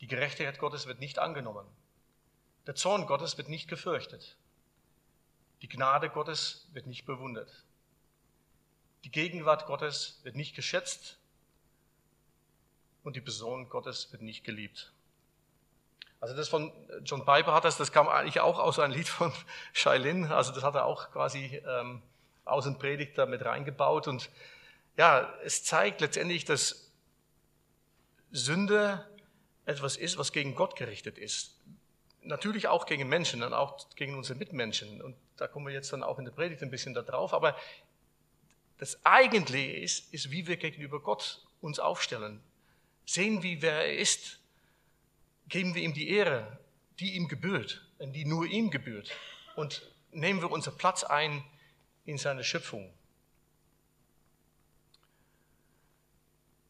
Die 0.00 0.08
Gerechtigkeit 0.08 0.58
Gottes 0.58 0.86
wird 0.86 0.98
nicht 0.98 1.18
angenommen. 1.18 1.66
Der 2.66 2.74
Zorn 2.74 3.06
Gottes 3.06 3.38
wird 3.38 3.48
nicht 3.48 3.68
gefürchtet. 3.68 4.36
Die 5.62 5.68
Gnade 5.68 6.10
Gottes 6.10 6.68
wird 6.72 6.86
nicht 6.86 7.06
bewundert. 7.06 7.50
Die 9.04 9.10
Gegenwart 9.10 9.66
Gottes 9.66 10.20
wird 10.22 10.36
nicht 10.36 10.54
geschätzt 10.54 11.18
und 13.02 13.16
die 13.16 13.20
Person 13.20 13.68
Gottes 13.68 14.10
wird 14.12 14.22
nicht 14.22 14.44
geliebt. 14.44 14.92
Also 16.20 16.34
das 16.34 16.48
von 16.48 16.72
John 17.04 17.26
Piper 17.26 17.52
hat 17.52 17.64
das, 17.64 17.76
das 17.76 17.92
kam 17.92 18.08
eigentlich 18.08 18.40
auch 18.40 18.58
aus 18.58 18.78
einem 18.78 18.94
Lied 18.94 19.08
von 19.08 19.32
Shailin, 19.74 20.26
also 20.26 20.52
das 20.52 20.62
hat 20.62 20.74
er 20.74 20.86
auch 20.86 21.10
quasi 21.10 21.62
ähm, 21.66 22.02
aus 22.46 22.64
dem 22.64 22.78
Predigt 22.78 23.18
da 23.18 23.26
mit 23.26 23.44
reingebaut 23.44 24.08
und 24.08 24.30
ja, 24.96 25.34
es 25.44 25.64
zeigt 25.64 26.00
letztendlich, 26.00 26.44
dass 26.44 26.90
Sünde 28.30 29.06
etwas 29.66 29.96
ist, 29.96 30.18
was 30.18 30.32
gegen 30.32 30.54
Gott 30.54 30.76
gerichtet 30.76 31.18
ist. 31.18 31.58
Natürlich 32.22 32.68
auch 32.68 32.86
gegen 32.86 33.08
Menschen 33.08 33.42
und 33.42 33.52
auch 33.52 33.88
gegen 33.96 34.16
unsere 34.16 34.38
Mitmenschen. 34.38 35.02
Und 35.02 35.16
da 35.36 35.46
kommen 35.46 35.66
wir 35.66 35.72
jetzt 35.72 35.92
dann 35.92 36.02
auch 36.02 36.18
in 36.18 36.24
der 36.24 36.32
Predigt 36.32 36.62
ein 36.62 36.70
bisschen 36.70 36.94
da 36.94 37.02
drauf. 37.02 37.32
Aber 37.32 37.56
das 38.78 39.04
Eigentliche 39.04 39.72
ist, 39.72 40.12
ist, 40.12 40.30
wie 40.30 40.46
wir 40.46 40.56
gegenüber 40.56 41.00
Gott 41.00 41.40
uns 41.60 41.78
aufstellen. 41.78 42.40
Sehen 43.06 43.42
wir, 43.42 43.62
wer 43.62 43.86
er 43.86 43.98
ist. 43.98 44.38
Geben 45.48 45.74
wir 45.74 45.82
ihm 45.82 45.92
die 45.92 46.08
Ehre, 46.08 46.58
die 47.00 47.14
ihm 47.16 47.28
gebührt 47.28 47.86
und 47.98 48.12
die 48.12 48.24
nur 48.24 48.46
ihm 48.46 48.70
gebührt. 48.70 49.10
Und 49.56 49.82
nehmen 50.10 50.40
wir 50.40 50.50
unseren 50.50 50.76
Platz 50.78 51.04
ein 51.04 51.44
in 52.06 52.18
seiner 52.18 52.42
Schöpfung. 52.42 52.92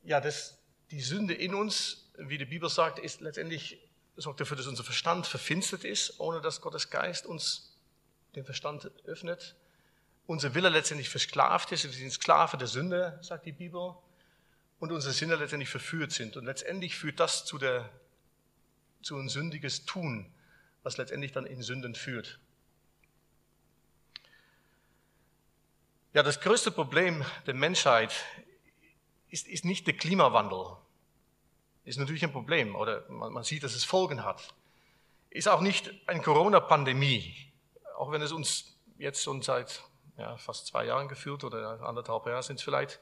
ja, 0.05 0.21
das, 0.21 0.59
die 0.91 1.01
Sünde 1.01 1.35
in 1.35 1.55
uns, 1.55 2.11
wie 2.17 2.39
die 2.39 2.45
Bibel 2.45 2.69
sagt, 2.69 2.99
ist 2.99 3.21
letztendlich, 3.21 3.79
sorgt 4.17 4.41
dafür, 4.41 4.57
dass 4.57 4.67
unser 4.67 4.85
Verstand 4.85 5.27
verfinstert 5.27 5.85
ist, 5.85 6.21
ohne 6.21 6.41
dass 6.41 6.61
Gottes 6.61 6.91
Geist 6.91 7.27
uns 7.27 7.74
den 8.37 8.45
Verstand 8.45 8.91
öffnet. 9.05 9.57
Unser 10.27 10.55
Wille 10.55 10.69
letztendlich 10.69 11.09
versklavt 11.09 11.73
ist, 11.73 11.85
wir 11.85 11.91
sind 11.91 12.13
Sklave 12.13 12.57
der 12.57 12.67
Sünde, 12.67 13.19
sagt 13.23 13.47
die 13.47 13.53
Bibel, 13.53 13.95
und 14.79 14.93
unsere 14.93 15.13
Sinne 15.13 15.37
letztendlich 15.37 15.69
verführt 15.69 16.13
sind. 16.13 16.37
Und 16.37 16.45
letztendlich 16.45 16.97
führt 16.97 17.21
das 17.21 17.45
zu, 17.45 17.59
der, 17.59 17.89
zu 19.03 19.17
ein 19.17 19.29
sündiges 19.29 19.85
Tun, 19.85 20.33
was 20.83 20.97
letztendlich 20.97 21.33
dann 21.33 21.47
in 21.47 21.63
Sünden 21.63 21.95
führt. 21.95 22.39
Ja, 26.13 26.23
das 26.23 26.41
größte 26.41 26.71
Problem 26.71 27.25
der 27.47 27.55
Menschheit 27.55 28.15
ist, 29.31 29.49
ist 29.49 29.65
nicht 29.65 29.87
der 29.87 29.97
Klimawandel. 29.97 30.77
Ist 31.85 31.99
natürlich 31.99 32.23
ein 32.25 32.33
Problem 32.33 32.77
oder 32.77 33.09
man, 33.11 33.33
man 33.33 33.43
sieht, 33.43 33.63
dass 33.63 33.75
es 33.75 33.85
Folgen 33.85 34.25
hat. 34.25 34.55
Ist 35.31 35.49
auch 35.49 35.61
nicht 35.61 35.93
eine 36.07 36.23
Corona-Pandemie, 36.23 37.35
auch 37.97 38.11
wenn 38.13 38.23
es 38.23 38.33
uns 38.33 38.77
jetzt 38.99 39.23
schon 39.23 39.43
seit 39.43 39.83
ja, 40.17 40.37
fast 40.37 40.67
zwei 40.67 40.85
Jahren 40.85 41.09
gefühlt 41.09 41.45
oder 41.45 41.81
anderthalb 41.83 42.27
Jahre 42.27 42.43
sind 42.43 42.57
es 42.57 42.63
vielleicht, 42.63 43.01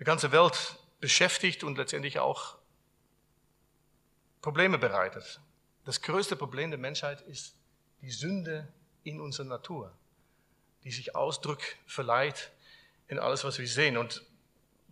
die 0.00 0.04
ganze 0.04 0.32
Welt 0.32 0.76
beschäftigt 1.00 1.64
und 1.64 1.78
letztendlich 1.78 2.18
auch 2.18 2.56
Probleme 4.40 4.78
bereitet. 4.78 5.40
Das 5.84 6.02
größte 6.02 6.36
Problem 6.36 6.70
der 6.70 6.78
Menschheit 6.78 7.20
ist 7.22 7.56
die 8.00 8.10
Sünde 8.10 8.72
in 9.04 9.20
unserer 9.20 9.46
Natur 9.46 9.92
die 10.84 10.90
sich 10.90 11.14
Ausdruck 11.14 11.60
verleiht 11.86 12.50
in 13.08 13.18
alles, 13.18 13.44
was 13.44 13.58
wir 13.58 13.68
sehen. 13.68 13.96
Und 13.96 14.22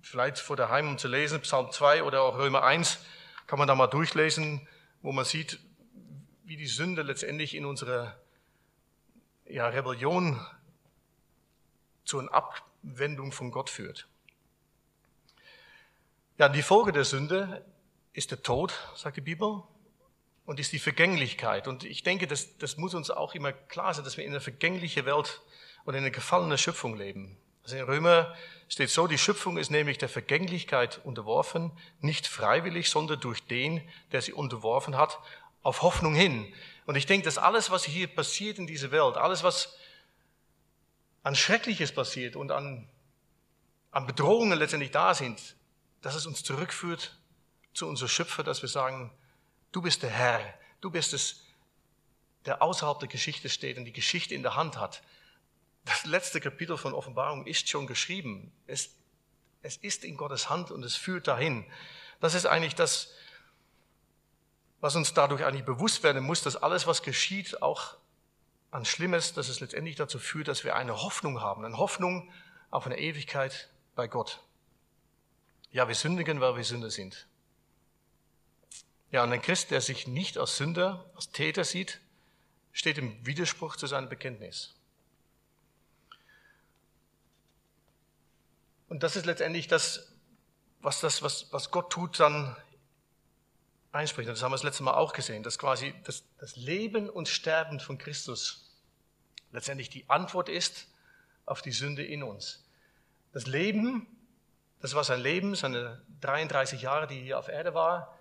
vielleicht 0.03 0.39
vor 0.39 0.57
daheim, 0.57 0.89
um 0.89 0.99
zu 0.99 1.09
lesen, 1.09 1.41
Psalm 1.41 1.71
2 1.71 2.05
oder 2.05 2.23
auch 2.23 2.39
Römer 2.39 2.63
1, 2.63 2.99
kann 3.47 3.59
man 3.59 3.67
da 3.67 3.75
mal 3.75 3.89
durchlesen, 3.89 4.69
wo 5.03 5.13
man 5.13 5.25
sieht, 5.25 5.59
wie 6.45 6.57
die 6.57 6.67
Sünde 6.67 7.03
letztendlich 7.03 7.55
in 7.55 7.65
unserer 7.65 8.17
ja, 9.51 9.69
Rebellion 9.69 10.41
zu 12.05 12.19
einer 12.19 12.33
Abwendung 12.33 13.33
von 13.33 13.51
Gott 13.51 13.71
führt. 13.71 14.09
Ja, 16.39 16.49
die 16.49 16.63
Folge 16.63 16.93
der 16.93 17.05
Sünde 17.05 17.65
ist 18.13 18.31
der 18.31 18.43
Tod, 18.43 18.73
sagt 18.95 19.17
die 19.17 19.21
Bibel, 19.21 19.63
und 20.47 20.59
ist 20.59 20.73
die 20.73 20.79
Vergänglichkeit. 20.79 21.69
Und 21.69 21.85
ich 21.85 22.03
denke, 22.03 22.27
das, 22.27 22.57
das 22.59 22.77
muss 22.77 22.95
uns 22.95 23.11
auch 23.11 23.35
immer 23.35 23.53
klar 23.53 23.95
sein, 23.95 24.05
dass 24.05 24.17
wir 24.17 24.25
in 24.25 24.31
einer 24.31 24.41
vergänglichen 24.41 25.05
Welt 25.07 25.43
und 25.85 25.95
in 25.95 26.01
einer 26.01 26.11
gefallenen 26.11 26.59
Schöpfung 26.59 26.97
leben. 26.97 27.37
Also 27.63 27.77
in 27.77 27.85
Römer 27.85 28.35
steht 28.69 28.91
so, 28.91 29.07
die 29.07 29.19
Schöpfung 29.19 29.59
ist 29.59 29.71
nämlich 29.71 29.99
der 29.99 30.09
Vergänglichkeit 30.09 31.01
unterworfen, 31.05 31.71
nicht 32.01 32.27
freiwillig, 32.27 32.91
sondern 32.91 33.21
durch 33.21 33.47
den, 33.47 33.87
der 34.13 34.23
sie 34.23 34.33
unterworfen 34.33 34.97
hat, 34.97 35.19
auf 35.63 35.83
Hoffnung 35.83 36.15
hin. 36.15 36.53
Und 36.91 36.97
ich 36.97 37.07
denke, 37.07 37.25
dass 37.25 37.39
alles, 37.39 37.71
was 37.71 37.85
hier 37.85 38.09
passiert 38.09 38.59
in 38.59 38.67
dieser 38.67 38.91
Welt, 38.91 39.17
alles, 39.17 39.45
was 39.45 39.77
an 41.23 41.37
Schreckliches 41.37 41.93
passiert 41.93 42.35
und 42.35 42.51
an, 42.51 42.89
an 43.93 44.09
Bedrohungen 44.09 44.59
letztendlich 44.59 44.91
da 44.91 45.15
sind, 45.15 45.55
dass 46.03 46.17
es 46.17 46.27
uns 46.27 46.43
zurückführt 46.43 47.17
zu 47.75 47.87
unserem 47.87 48.09
Schöpfer, 48.09 48.43
dass 48.43 48.63
wir 48.63 48.69
sagen, 48.69 49.13
du 49.71 49.83
bist 49.83 50.03
der 50.03 50.11
Herr, 50.11 50.41
du 50.81 50.91
bist 50.91 51.15
es, 51.15 51.45
der 52.45 52.61
außerhalb 52.61 52.99
der 52.99 53.09
Geschichte 53.09 53.51
steht 53.51 53.79
und 53.79 53.85
die 53.85 53.93
Geschichte 53.93 54.35
in 54.35 54.43
der 54.43 54.57
Hand 54.57 54.77
hat. 54.77 55.01
Das 55.85 56.07
letzte 56.07 56.41
Kapitel 56.41 56.77
von 56.77 56.93
Offenbarung 56.93 57.47
ist 57.47 57.69
schon 57.69 57.87
geschrieben. 57.87 58.51
Es, 58.67 58.91
es 59.63 59.77
ist 59.77 60.03
in 60.03 60.17
Gottes 60.17 60.51
Hand 60.51 60.73
und 60.73 60.83
es 60.83 60.97
führt 60.97 61.29
dahin. 61.29 61.65
Das 62.19 62.35
ist 62.35 62.47
eigentlich 62.47 62.75
das, 62.75 63.15
was 64.81 64.97
uns 64.97 65.13
dadurch 65.15 65.45
eigentlich 65.45 65.65
bewusst 65.65 66.03
werden 66.03 66.25
muss, 66.25 66.43
dass 66.43 66.57
alles, 66.57 66.87
was 66.87 67.03
geschieht, 67.03 67.63
auch 67.63 67.97
an 68.71 68.85
Schlimmes, 68.85 69.35
dass 69.35 69.49
es 69.49 69.61
letztendlich 69.61 69.97
dazu 69.97 70.19
führt, 70.19 70.49
dass 70.49 70.65
wir 70.65 70.77
eine 70.77 71.03
Hoffnung 71.03 71.41
haben, 71.41 71.65
eine 71.65 71.77
Hoffnung 71.77 72.31
auf 72.71 72.87
eine 72.87 72.99
Ewigkeit 72.99 73.69
bei 73.95 74.07
Gott. 74.07 74.41
Ja, 75.73 75.89
wir 75.89 75.95
sündigen, 75.95 76.41
weil 76.41 76.57
wir 76.57 76.65
Sünder 76.65 76.91
sind. 76.91 77.27
Ja, 79.11 79.25
und 79.25 79.33
ein 79.33 79.43
Christ, 79.43 79.71
der 79.71 79.81
sich 79.81 80.07
nicht 80.07 80.39
als 80.39 80.57
Sünder, 80.57 81.05
als 81.15 81.31
Täter 81.31 81.65
sieht, 81.65 82.01
steht 82.73 82.99
im 82.99 83.27
Widerspruch 83.27 83.77
zu 83.77 83.87
seinem 83.87 84.09
Bekenntnis. 84.09 84.75
Und 88.89 89.03
das 89.03 89.17
ist 89.17 89.27
letztendlich 89.27 89.69
das, 89.69 90.13
was, 90.81 91.01
das, 91.01 91.23
was, 91.23 91.53
was 91.53 91.71
Gott 91.71 91.91
tut, 91.91 92.21
dann 92.21 92.57
einspricht. 93.93 94.29
Und 94.29 94.35
das 94.35 94.43
haben 94.43 94.53
wir 94.53 94.57
das 94.57 94.63
letzte 94.63 94.83
Mal 94.83 94.95
auch 94.95 95.13
gesehen, 95.13 95.43
dass 95.43 95.59
quasi 95.59 95.95
das, 96.05 96.25
das 96.39 96.57
Leben 96.57 97.09
und 97.09 97.29
Sterben 97.29 97.81
von 97.81 97.99
Christus 97.99 98.71
letztendlich 99.53 99.91
die 99.91 100.09
Antwort 100.09 100.49
ist 100.49 100.89
auf 101.47 101.63
die 101.63 101.73
Sünde 101.73 102.05
in 102.05 102.23
uns. 102.23 102.65
Das 103.33 103.47
Leben, 103.47 104.07
das 104.81 104.95
war 104.95 105.05
sein 105.05 105.21
Leben, 105.21 105.55
seine 105.55 106.01
33 106.21 106.83
Jahre, 106.83 107.07
die 107.07 107.21
hier 107.21 107.39
auf 107.39 107.49
Erde 107.49 107.75
war, 107.75 108.17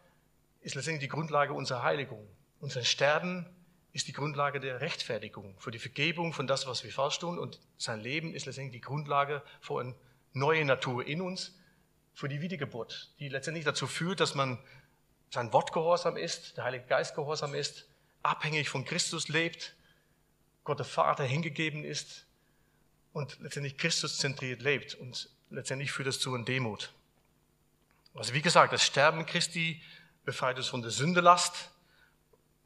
ist 0.61 0.75
letztendlich 0.75 1.07
die 1.07 1.15
Grundlage 1.15 1.53
unserer 1.53 1.83
Heiligung. 1.83 2.27
Und 2.59 2.71
sein 2.71 2.83
Sterben 2.85 3.45
ist 3.93 4.07
die 4.07 4.13
Grundlage 4.13 4.59
der 4.59 4.81
Rechtfertigung, 4.81 5.55
für 5.59 5.71
die 5.71 5.79
Vergebung 5.79 6.33
von 6.33 6.47
das, 6.47 6.67
was 6.67 6.83
wir 6.83 6.91
falsch 6.91 7.19
tun. 7.19 7.39
Und 7.39 7.59
sein 7.77 8.01
Leben 8.01 8.33
ist 8.33 8.45
letztendlich 8.45 8.81
die 8.81 8.85
Grundlage 8.85 9.41
für 9.61 9.79
ein 9.79 9.95
neue 10.33 10.65
Natur 10.65 11.05
in 11.05 11.21
uns 11.21 11.55
für 12.13 12.27
die 12.27 12.41
Wiedergeburt, 12.41 13.13
die 13.19 13.29
letztendlich 13.29 13.65
dazu 13.65 13.87
führt, 13.87 14.19
dass 14.19 14.35
man 14.35 14.59
sein 15.31 15.53
Wort 15.53 15.73
gehorsam 15.73 16.17
ist, 16.17 16.57
der 16.57 16.63
Heilige 16.63 16.85
Geist 16.85 17.15
gehorsam 17.15 17.53
ist, 17.53 17.85
abhängig 18.23 18.69
von 18.69 18.85
Christus 18.85 19.27
lebt, 19.27 19.75
Gott 20.63 20.79
der 20.79 20.85
Vater 20.85 21.23
hingegeben 21.23 21.83
ist 21.83 22.25
und 23.13 23.39
letztendlich 23.39 23.77
Christus 23.77 24.17
zentriert 24.17 24.61
lebt 24.61 24.95
und 24.95 25.29
letztendlich 25.49 25.91
führt 25.91 26.07
das 26.07 26.19
zu 26.19 26.33
einer 26.33 26.45
Demut. 26.45 26.93
Also 28.13 28.33
wie 28.33 28.41
gesagt, 28.41 28.73
das 28.73 28.83
Sterben 28.83 29.25
Christi 29.25 29.81
befreit 30.25 30.57
uns 30.57 30.67
von 30.67 30.81
der 30.81 30.91
Sündelast, 30.91 31.71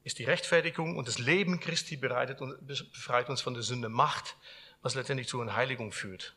ist 0.04 0.20
die 0.20 0.26
Rechtfertigung 0.26 0.98
und 0.98 1.08
das 1.08 1.18
Leben 1.18 1.60
Christi 1.60 1.96
befreit 1.96 3.30
uns 3.30 3.42
von 3.42 3.54
der 3.54 3.64
Sünde 3.64 3.90
Macht, 3.90 4.36
was 4.82 4.96
letztendlich 4.96 5.28
zu 5.28 5.40
einer 5.40 5.56
Heiligung 5.56 5.92
führt. 5.92 6.36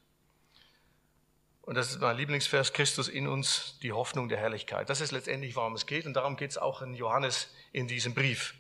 Und 1.67 1.75
das 1.75 1.91
ist 1.91 2.01
mein 2.01 2.17
Lieblingsvers, 2.17 2.73
Christus 2.73 3.09
in 3.09 3.27
uns, 3.27 3.77
die 3.83 3.93
Hoffnung 3.93 4.29
der 4.29 4.39
Herrlichkeit. 4.39 4.89
Das 4.89 5.01
ist 5.01 5.11
letztendlich, 5.11 5.57
worum 5.57 5.75
es 5.75 5.85
geht. 5.85 6.07
Und 6.07 6.15
darum 6.15 6.37
geht 6.37 6.53
es 6.53 6.59
auch 6.59 6.81
in 6.81 6.95
Johannes 6.95 7.53
in 7.73 7.89
diesem 7.89 8.15
Brief. 8.15 8.55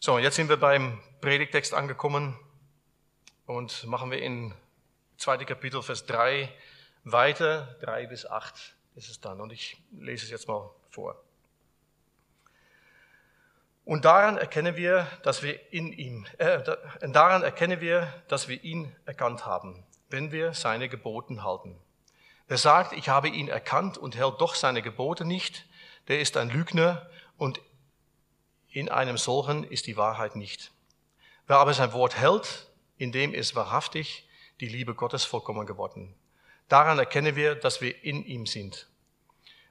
So, 0.00 0.18
jetzt 0.18 0.36
sind 0.36 0.48
wir 0.48 0.56
beim 0.56 0.98
Predigtext 1.20 1.74
angekommen 1.74 2.38
und 3.44 3.84
machen 3.84 4.10
wir 4.10 4.22
in 4.22 4.54
2. 5.18 5.44
Kapitel, 5.44 5.82
Vers 5.82 6.06
3 6.06 6.50
weiter. 7.04 7.76
3 7.82 8.06
bis 8.06 8.24
8 8.24 8.76
ist 8.94 9.10
es 9.10 9.20
dann. 9.20 9.38
Und 9.38 9.52
ich 9.52 9.76
lese 9.92 10.24
es 10.24 10.30
jetzt 10.30 10.48
mal 10.48 10.70
vor. 10.88 11.22
Und 13.84 14.06
daran 14.06 14.38
erkennen 14.38 14.74
wir, 14.74 15.06
dass 15.22 15.42
wir 15.42 15.70
in 15.70 15.92
ihm, 15.92 16.26
äh, 16.38 16.62
daran 17.02 17.42
erkennen 17.42 17.82
wir, 17.82 18.10
dass 18.28 18.48
wir 18.48 18.64
ihn 18.64 18.96
erkannt 19.04 19.44
haben, 19.44 19.84
wenn 20.08 20.32
wir 20.32 20.54
seine 20.54 20.88
Geboten 20.88 21.44
halten. 21.44 21.78
Wer 22.52 22.58
sagt, 22.58 22.92
ich 22.92 23.08
habe 23.08 23.30
ihn 23.30 23.48
erkannt 23.48 23.96
und 23.96 24.14
hält 24.14 24.42
doch 24.42 24.54
seine 24.54 24.82
Gebote 24.82 25.24
nicht, 25.24 25.64
der 26.08 26.20
ist 26.20 26.36
ein 26.36 26.50
Lügner 26.50 27.08
und 27.38 27.62
in 28.68 28.90
einem 28.90 29.16
solchen 29.16 29.64
ist 29.64 29.86
die 29.86 29.96
Wahrheit 29.96 30.36
nicht. 30.36 30.70
Wer 31.46 31.56
aber 31.56 31.72
sein 31.72 31.94
Wort 31.94 32.18
hält, 32.18 32.66
in 32.98 33.10
dem 33.10 33.32
ist 33.32 33.54
wahrhaftig 33.54 34.28
die 34.60 34.68
Liebe 34.68 34.94
Gottes 34.94 35.24
vollkommen 35.24 35.64
geworden. 35.64 36.14
Daran 36.68 36.98
erkennen 36.98 37.36
wir, 37.36 37.54
dass 37.54 37.80
wir 37.80 38.04
in 38.04 38.22
ihm 38.22 38.44
sind. 38.44 38.86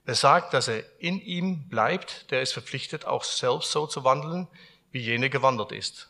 Wer 0.05 0.15
sagt, 0.15 0.55
dass 0.55 0.67
er 0.67 0.83
in 0.99 1.21
ihm 1.21 1.69
bleibt, 1.69 2.31
der 2.31 2.41
ist 2.41 2.53
verpflichtet, 2.53 3.05
auch 3.05 3.23
selbst 3.23 3.69
so 3.69 3.85
zu 3.85 4.03
wandeln, 4.03 4.47
wie 4.89 5.01
jene 5.01 5.29
gewandelt 5.29 5.71
ist. 5.71 6.09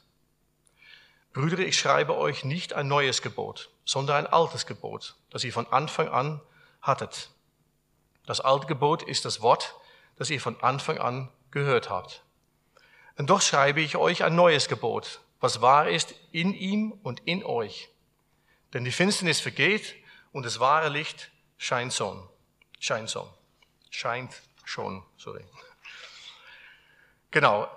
Brüder, 1.34 1.60
ich 1.60 1.78
schreibe 1.78 2.16
euch 2.16 2.46
nicht 2.46 2.72
ein 2.72 2.88
neues 2.88 3.22
Gebot, 3.22 3.72
sondern 3.84 4.26
ein 4.26 4.32
altes 4.32 4.66
Gebot, 4.66 5.16
das 5.32 5.44
ihr 5.44 5.52
von 5.52 5.68
Anfang 5.68 6.08
an 6.08 6.40
hattet. 6.82 7.30
Das 8.26 8.40
alte 8.40 8.68
Gebot 8.68 9.04
ist 9.04 9.26
das 9.26 9.42
Wort, 9.42 9.76
das 10.16 10.30
ihr 10.30 10.42
von 10.42 10.62
Anfang 10.62 10.98
an 10.98 11.32
gehört 11.52 11.90
habt. 11.90 12.24
Und 13.18 13.30
doch 13.30 13.42
schreibe 13.42 13.82
ich 13.82 13.98
euch 13.98 14.24
ein 14.24 14.36
neues 14.36 14.68
Gebot, 14.68 15.22
was 15.40 15.62
wahr 15.62 15.90
ist 15.90 16.16
in 16.32 16.54
ihm 16.54 16.92
und 17.04 17.22
in 17.22 17.44
euch. 17.44 17.90
Denn 18.74 18.86
die 18.86 18.92
Finsternis 18.92 19.40
vergeht 19.40 19.96
und 20.32 20.46
das 20.46 20.60
wahre 20.60 20.90
Licht 20.90 21.32
scheint 21.58 21.94
schon. 21.94 22.28
Scheint 22.80 23.12
schon. 23.12 23.30
Scheint 23.90 24.42
schon, 24.64 25.04
sorry. 25.18 25.44
Genau. 27.32 27.70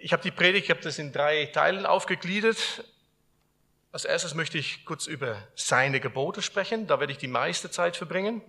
Ich 0.00 0.12
habe 0.12 0.22
die 0.22 0.30
Predigt, 0.30 0.64
ich 0.64 0.70
habe 0.70 0.80
das 0.80 0.98
in 0.98 1.12
drei 1.12 1.46
Teilen 1.46 1.86
aufgegliedert. 1.86 2.84
Als 3.90 4.04
erstes 4.04 4.34
möchte 4.34 4.58
ich 4.58 4.84
kurz 4.84 5.06
über 5.06 5.36
seine 5.54 6.00
Gebote 6.00 6.42
sprechen. 6.42 6.86
Da 6.86 7.00
werde 7.00 7.12
ich 7.12 7.18
die 7.18 7.28
meiste 7.28 7.70
Zeit 7.70 7.96
verbringen. 7.96 8.42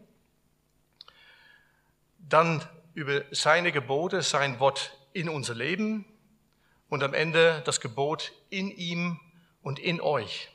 dann 2.29 2.63
über 2.93 3.23
seine 3.31 3.71
Gebote, 3.71 4.21
sein 4.21 4.59
Wort 4.59 4.95
in 5.13 5.29
unser 5.29 5.55
Leben 5.55 6.05
und 6.89 7.03
am 7.03 7.13
Ende 7.13 7.61
das 7.65 7.81
Gebot 7.81 8.31
in 8.49 8.69
ihm 8.69 9.19
und 9.61 9.79
in 9.79 10.01
euch. 10.01 10.49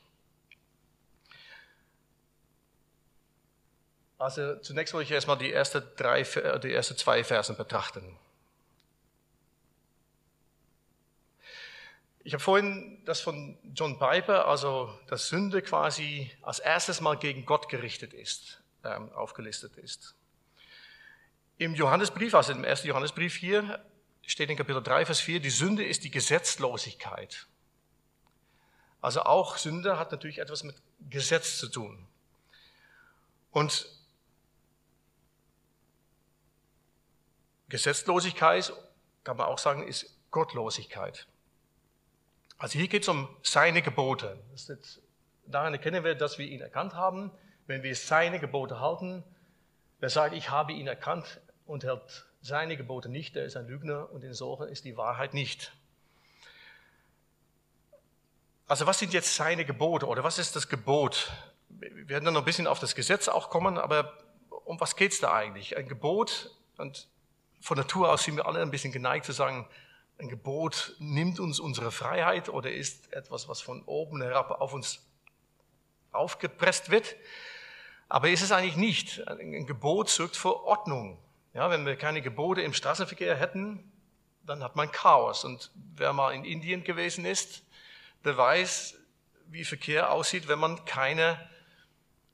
Also 4.18 4.56
zunächst 4.60 4.94
wollte 4.94 5.06
ich 5.06 5.10
erstmal 5.10 5.38
die 5.38 5.52
ersten 5.52 5.82
drei, 5.96 6.22
zwei 6.22 7.24
Versen 7.24 7.56
betrachten. 7.56 8.16
Ich 12.26 12.32
habe 12.32 12.42
vorhin 12.42 13.02
das 13.04 13.20
von 13.20 13.58
John 13.74 13.98
Piper, 13.98 14.48
also 14.48 14.98
dass 15.08 15.28
Sünde 15.28 15.60
quasi 15.60 16.30
als 16.40 16.58
erstes 16.58 17.02
Mal 17.02 17.18
gegen 17.18 17.44
Gott 17.44 17.68
gerichtet 17.68 18.14
ist, 18.14 18.62
ähm, 18.82 19.12
aufgelistet 19.12 19.76
ist. 19.76 20.14
Im 21.58 21.74
Johannesbrief, 21.74 22.34
also 22.34 22.52
im 22.52 22.64
ersten 22.64 22.88
Johannesbrief 22.88 23.36
hier, 23.36 23.84
steht 24.22 24.48
in 24.48 24.56
Kapitel 24.56 24.82
3, 24.82 25.04
Vers 25.04 25.20
4, 25.20 25.38
die 25.38 25.50
Sünde 25.50 25.84
ist 25.84 26.02
die 26.02 26.10
Gesetzlosigkeit. 26.10 27.46
Also 29.02 29.24
auch 29.24 29.58
Sünde 29.58 29.98
hat 29.98 30.10
natürlich 30.10 30.38
etwas 30.38 30.64
mit 30.64 30.76
Gesetz 31.10 31.58
zu 31.58 31.68
tun. 31.68 32.08
Und 33.50 33.86
Gesetzlosigkeit, 37.68 38.72
kann 39.24 39.36
man 39.36 39.46
auch 39.46 39.58
sagen, 39.58 39.86
ist 39.86 40.16
Gottlosigkeit. 40.30 41.26
Also 42.58 42.78
hier 42.78 42.88
geht 42.88 43.02
es 43.02 43.08
um 43.08 43.28
seine 43.42 43.82
Gebote. 43.82 44.38
Daran 45.46 45.74
erkennen 45.74 46.04
wir, 46.04 46.14
dass 46.14 46.38
wir 46.38 46.46
ihn 46.46 46.60
erkannt 46.60 46.94
haben. 46.94 47.30
Wenn 47.66 47.82
wir 47.82 47.94
seine 47.96 48.38
Gebote 48.38 48.80
halten, 48.80 49.24
wer 50.00 50.10
sagt, 50.10 50.34
ich 50.34 50.50
habe 50.50 50.72
ihn 50.72 50.86
erkannt 50.86 51.40
und 51.66 51.84
hält 51.84 52.26
seine 52.42 52.76
Gebote 52.76 53.08
nicht, 53.08 53.36
der 53.36 53.44
ist 53.44 53.56
ein 53.56 53.66
Lügner 53.66 54.10
und 54.12 54.22
insofern 54.22 54.68
ist 54.68 54.84
die 54.84 54.96
Wahrheit 54.96 55.32
nicht. 55.32 55.72
Also 58.66 58.86
was 58.86 58.98
sind 58.98 59.12
jetzt 59.12 59.34
seine 59.34 59.64
Gebote 59.64 60.06
oder 60.06 60.24
was 60.24 60.38
ist 60.38 60.56
das 60.56 60.68
Gebot? 60.68 61.32
Wir 61.68 62.08
werden 62.08 62.24
dann 62.24 62.34
noch 62.34 62.42
ein 62.42 62.46
bisschen 62.46 62.66
auf 62.66 62.80
das 62.80 62.94
Gesetz 62.94 63.28
auch 63.28 63.50
kommen, 63.50 63.78
aber 63.78 64.18
um 64.64 64.80
was 64.80 64.96
geht 64.96 65.12
es 65.12 65.20
da 65.20 65.32
eigentlich? 65.34 65.76
Ein 65.76 65.88
Gebot, 65.88 66.50
und 66.76 67.08
von 67.60 67.76
Natur 67.76 68.10
aus 68.12 68.24
sind 68.24 68.36
wir 68.36 68.46
alle 68.46 68.60
ein 68.60 68.70
bisschen 68.70 68.92
geneigt 68.92 69.24
zu 69.24 69.32
sagen, 69.32 69.68
ein 70.24 70.28
Gebot 70.28 70.96
nimmt 70.98 71.38
uns 71.38 71.60
unsere 71.60 71.92
Freiheit 71.92 72.48
oder 72.48 72.72
ist 72.72 73.12
etwas, 73.12 73.46
was 73.46 73.60
von 73.60 73.82
oben 73.84 74.22
herab 74.22 74.50
auf 74.50 74.72
uns 74.72 75.04
aufgepresst 76.12 76.90
wird. 76.90 77.14
Aber 78.08 78.30
ist 78.30 78.42
es 78.42 78.50
eigentlich 78.50 78.76
nicht. 78.76 79.28
Ein 79.28 79.66
Gebot 79.66 80.08
sorgt 80.08 80.36
für 80.36 80.64
Ordnung. 80.64 81.18
Ja, 81.52 81.70
wenn 81.70 81.84
wir 81.84 81.96
keine 81.96 82.22
Gebote 82.22 82.62
im 82.62 82.72
Straßenverkehr 82.72 83.36
hätten, 83.36 83.92
dann 84.46 84.62
hat 84.62 84.76
man 84.76 84.90
Chaos. 84.90 85.44
Und 85.44 85.70
wer 85.96 86.12
mal 86.14 86.30
in 86.30 86.44
Indien 86.44 86.84
gewesen 86.84 87.26
ist, 87.26 87.62
der 88.24 88.36
weiß, 88.36 88.96
wie 89.48 89.64
Verkehr 89.64 90.10
aussieht, 90.10 90.48
wenn 90.48 90.58
man 90.58 90.84
keine 90.86 91.38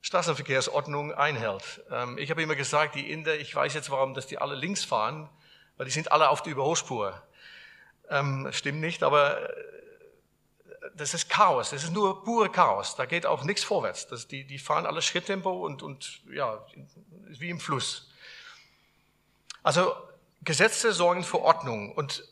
Straßenverkehrsordnung 0.02 1.12
einhält. 1.12 1.82
Ähm, 1.90 2.18
ich 2.18 2.30
habe 2.30 2.42
immer 2.42 2.54
gesagt, 2.54 2.94
die 2.94 3.10
Inder, 3.10 3.36
ich 3.36 3.54
weiß 3.54 3.74
jetzt, 3.74 3.90
warum, 3.90 4.14
dass 4.14 4.28
die 4.28 4.38
alle 4.38 4.54
links 4.54 4.84
fahren, 4.84 5.28
weil 5.76 5.86
die 5.86 5.92
sind 5.92 6.12
alle 6.12 6.28
auf 6.28 6.42
der 6.42 6.52
Überholspur. 6.52 7.20
Ähm, 8.10 8.48
stimmt 8.50 8.80
nicht, 8.80 9.02
aber 9.02 9.48
äh, 9.48 9.70
das 10.96 11.14
ist 11.14 11.30
Chaos. 11.30 11.70
Das 11.70 11.84
ist 11.84 11.92
nur 11.92 12.24
pure 12.24 12.50
Chaos. 12.50 12.96
Da 12.96 13.06
geht 13.06 13.24
auch 13.24 13.44
nichts 13.44 13.64
vorwärts. 13.64 14.08
Das, 14.08 14.28
die, 14.28 14.44
die 14.44 14.58
fahren 14.58 14.84
alle 14.84 15.00
Schritttempo 15.00 15.64
und, 15.64 15.82
und 15.82 16.20
ja, 16.30 16.64
wie 17.28 17.50
im 17.50 17.60
Fluss. 17.60 18.10
Also 19.62 19.94
Gesetze 20.42 20.92
sorgen 20.92 21.22
für 21.22 21.40
Ordnung 21.40 21.94
und 21.94 22.24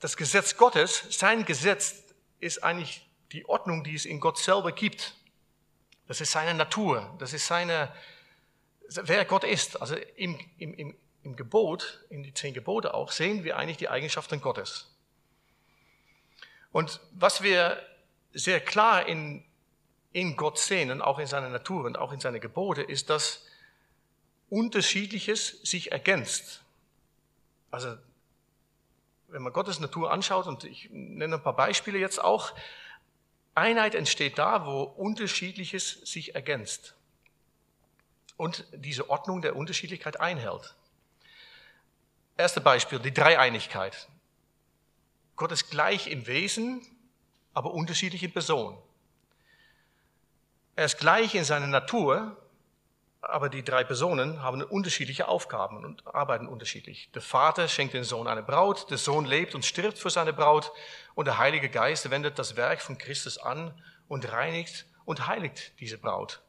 das 0.00 0.16
Gesetz 0.16 0.56
Gottes, 0.56 1.04
sein 1.10 1.44
Gesetz 1.44 2.04
ist 2.38 2.62
eigentlich 2.62 3.06
die 3.32 3.48
Ordnung, 3.48 3.82
die 3.82 3.94
es 3.94 4.04
in 4.04 4.20
Gott 4.20 4.38
selber 4.38 4.72
gibt. 4.72 5.14
Das 6.06 6.20
ist 6.20 6.32
seine 6.32 6.54
Natur. 6.54 7.14
Das 7.18 7.32
ist 7.32 7.46
seine, 7.46 7.92
wer 8.88 9.24
Gott 9.24 9.44
ist. 9.44 9.80
Also 9.80 9.96
im, 10.16 10.38
im, 10.58 10.74
im, 10.74 10.96
im 11.28 11.36
Gebot, 11.36 12.00
in 12.08 12.22
die 12.22 12.32
zehn 12.32 12.54
Gebote 12.54 12.94
auch, 12.94 13.12
sehen 13.12 13.44
wir 13.44 13.58
eigentlich 13.58 13.76
die 13.76 13.90
Eigenschaften 13.90 14.40
Gottes. 14.40 14.90
Und 16.72 17.00
was 17.12 17.42
wir 17.42 17.82
sehr 18.32 18.60
klar 18.60 19.06
in, 19.06 19.44
in 20.12 20.36
Gott 20.36 20.58
sehen 20.58 20.90
und 20.90 21.02
auch 21.02 21.18
in 21.18 21.26
seiner 21.26 21.50
Natur 21.50 21.84
und 21.84 21.98
auch 21.98 22.12
in 22.12 22.20
seine 22.20 22.40
Gebote, 22.40 22.82
ist, 22.82 23.10
dass 23.10 23.44
Unterschiedliches 24.48 25.60
sich 25.62 25.92
ergänzt. 25.92 26.62
Also, 27.70 27.94
wenn 29.26 29.42
man 29.42 29.52
Gottes 29.52 29.80
Natur 29.80 30.10
anschaut, 30.10 30.46
und 30.46 30.64
ich 30.64 30.88
nenne 30.90 31.34
ein 31.36 31.42
paar 31.42 31.56
Beispiele 31.56 31.98
jetzt 31.98 32.24
auch, 32.24 32.54
Einheit 33.54 33.94
entsteht 33.94 34.38
da, 34.38 34.64
wo 34.64 34.82
Unterschiedliches 34.82 36.00
sich 36.04 36.34
ergänzt 36.34 36.94
und 38.38 38.64
diese 38.72 39.10
Ordnung 39.10 39.42
der 39.42 39.56
Unterschiedlichkeit 39.56 40.20
einhält. 40.20 40.74
Erste 42.38 42.60
Beispiel, 42.60 43.00
die 43.00 43.12
Dreieinigkeit. 43.12 44.06
Gott 45.34 45.50
ist 45.50 45.70
gleich 45.70 46.06
im 46.06 46.28
Wesen, 46.28 46.86
aber 47.52 47.72
unterschiedlich 47.72 48.22
in 48.22 48.32
Person. 48.32 48.78
Er 50.76 50.84
ist 50.84 50.98
gleich 50.98 51.34
in 51.34 51.42
seiner 51.42 51.66
Natur, 51.66 52.36
aber 53.20 53.48
die 53.48 53.64
drei 53.64 53.82
Personen 53.82 54.40
haben 54.40 54.62
unterschiedliche 54.62 55.26
Aufgaben 55.26 55.84
und 55.84 56.06
arbeiten 56.06 56.46
unterschiedlich. 56.46 57.10
Der 57.10 57.22
Vater 57.22 57.66
schenkt 57.66 57.94
den 57.94 58.04
Sohn 58.04 58.28
eine 58.28 58.44
Braut, 58.44 58.88
der 58.88 58.98
Sohn 58.98 59.24
lebt 59.24 59.56
und 59.56 59.64
stirbt 59.64 59.98
für 59.98 60.10
seine 60.10 60.32
Braut 60.32 60.70
und 61.16 61.24
der 61.24 61.38
Heilige 61.38 61.68
Geist 61.68 62.08
wendet 62.08 62.38
das 62.38 62.54
Werk 62.54 62.80
von 62.80 62.98
Christus 62.98 63.38
an 63.38 63.74
und 64.06 64.30
reinigt 64.30 64.86
und 65.04 65.26
heiligt 65.26 65.72
diese 65.80 65.98
Braut. 65.98 66.40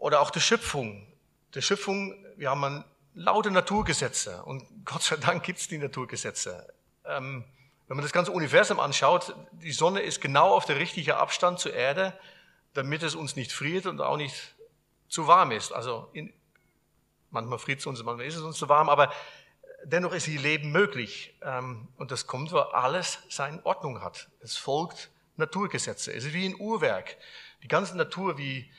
Oder 0.00 0.20
auch 0.20 0.32
die 0.32 0.40
Schöpfung. 0.40 1.06
Die 1.54 1.62
Schöpfung, 1.62 2.26
wir 2.36 2.50
haben 2.50 2.84
laute 3.14 3.50
Naturgesetze 3.50 4.42
und 4.44 4.64
Gott 4.84 5.02
sei 5.02 5.16
Dank 5.16 5.42
gibt 5.42 5.58
es 5.58 5.68
die 5.68 5.78
Naturgesetze. 5.78 6.72
Ähm, 7.04 7.44
wenn 7.88 7.96
man 7.96 8.04
das 8.04 8.12
ganze 8.12 8.30
Universum 8.30 8.78
anschaut, 8.78 9.34
die 9.52 9.72
Sonne 9.72 10.00
ist 10.00 10.20
genau 10.20 10.54
auf 10.54 10.64
der 10.64 10.76
richtigen 10.76 11.12
Abstand 11.12 11.58
zur 11.58 11.72
Erde, 11.72 12.18
damit 12.72 13.02
es 13.02 13.14
uns 13.14 13.34
nicht 13.34 13.52
friert 13.52 13.86
und 13.86 14.00
auch 14.00 14.16
nicht 14.16 14.54
zu 15.08 15.26
warm 15.26 15.50
ist. 15.50 15.72
Also 15.72 16.08
in, 16.12 16.32
manchmal 17.30 17.58
friert 17.58 17.80
es 17.80 17.86
uns, 17.86 18.02
manchmal 18.04 18.26
ist 18.26 18.36
es 18.36 18.42
uns 18.42 18.56
zu 18.56 18.68
warm, 18.68 18.88
aber 18.88 19.12
dennoch 19.84 20.12
ist 20.12 20.28
ihr 20.28 20.40
Leben 20.40 20.70
möglich. 20.70 21.34
Ähm, 21.42 21.88
und 21.96 22.10
das 22.12 22.26
kommt, 22.26 22.52
weil 22.52 22.62
alles 22.62 23.18
seine 23.28 23.64
Ordnung 23.66 24.02
hat. 24.02 24.28
Es 24.40 24.56
folgt 24.56 25.10
Naturgesetze. 25.36 26.12
Es 26.12 26.24
ist 26.24 26.32
wie 26.32 26.46
ein 26.46 26.54
Uhrwerk. 26.60 27.16
Die 27.62 27.68
ganze 27.68 27.96
Natur, 27.96 28.38
wie, 28.38 28.70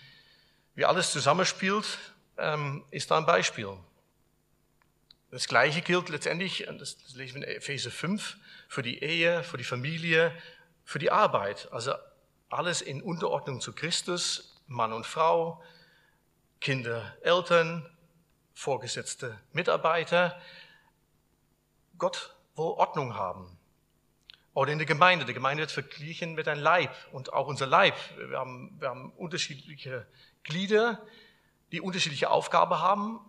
wie 0.75 0.85
alles 0.85 1.11
zusammenspielt, 1.11 1.97
ähm, 2.37 2.85
ist 2.91 3.11
da 3.11 3.17
ein 3.17 3.25
Beispiel. 3.25 3.77
Das 5.31 5.47
Gleiche 5.47 5.81
gilt 5.81 6.09
letztendlich, 6.09 6.67
das 6.77 6.97
lesen 7.15 7.39
wir 7.39 7.47
in 7.47 7.55
Epheser 7.55 7.89
5, 7.89 8.35
für 8.67 8.81
die 8.81 9.01
Ehe, 9.01 9.43
für 9.43 9.55
die 9.57 9.63
Familie, 9.63 10.37
für 10.83 10.99
die 10.99 11.09
Arbeit. 11.09 11.69
Also 11.71 11.93
alles 12.49 12.81
in 12.81 13.01
Unterordnung 13.01 13.61
zu 13.61 13.71
Christus, 13.71 14.61
Mann 14.67 14.91
und 14.91 15.05
Frau, 15.05 15.63
Kinder, 16.59 17.15
Eltern, 17.21 17.89
Vorgesetzte, 18.53 19.39
Mitarbeiter. 19.53 20.39
Gott 21.97 22.35
will 22.57 22.65
Ordnung 22.65 23.15
haben. 23.15 23.57
Oder 24.53 24.73
in 24.73 24.79
der 24.79 24.85
Gemeinde. 24.85 25.23
Die 25.23 25.33
Gemeinde 25.33 25.61
wird 25.61 25.71
verglichen 25.71 26.35
mit 26.35 26.49
einem 26.49 26.61
Leib 26.61 26.93
und 27.13 27.31
auch 27.31 27.47
unser 27.47 27.67
Leib. 27.67 27.95
Wir 28.17 28.37
haben, 28.37 28.75
wir 28.81 28.89
haben 28.89 29.13
unterschiedliche 29.13 30.05
Glieder, 30.43 31.01
die 31.71 31.79
unterschiedliche 31.79 32.29
Aufgaben 32.29 32.79
haben, 32.79 33.21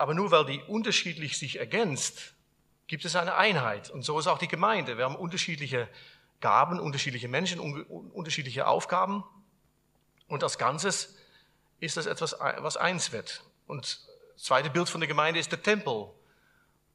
aber 0.00 0.14
nur 0.14 0.30
weil 0.30 0.46
die 0.46 0.62
unterschiedlich 0.62 1.36
sich 1.36 1.58
ergänzt, 1.58 2.32
gibt 2.86 3.04
es 3.04 3.16
eine 3.16 3.34
Einheit. 3.34 3.90
Und 3.90 4.02
so 4.02 4.18
ist 4.18 4.28
auch 4.28 4.38
die 4.38 4.48
Gemeinde. 4.48 4.96
Wir 4.96 5.04
haben 5.04 5.14
unterschiedliche 5.14 5.90
Gaben, 6.40 6.80
unterschiedliche 6.80 7.28
Menschen, 7.28 7.60
unterschiedliche 7.60 8.66
Aufgaben. 8.66 9.22
Und 10.26 10.42
als 10.42 10.56
Ganzes 10.56 11.18
ist 11.80 11.98
das 11.98 12.06
etwas, 12.06 12.34
was 12.40 12.78
eins 12.78 13.12
wird. 13.12 13.44
Und 13.66 14.00
das 14.36 14.44
zweite 14.44 14.70
Bild 14.70 14.88
von 14.88 15.02
der 15.02 15.08
Gemeinde 15.08 15.38
ist 15.38 15.52
der 15.52 15.62
Tempel, 15.62 16.06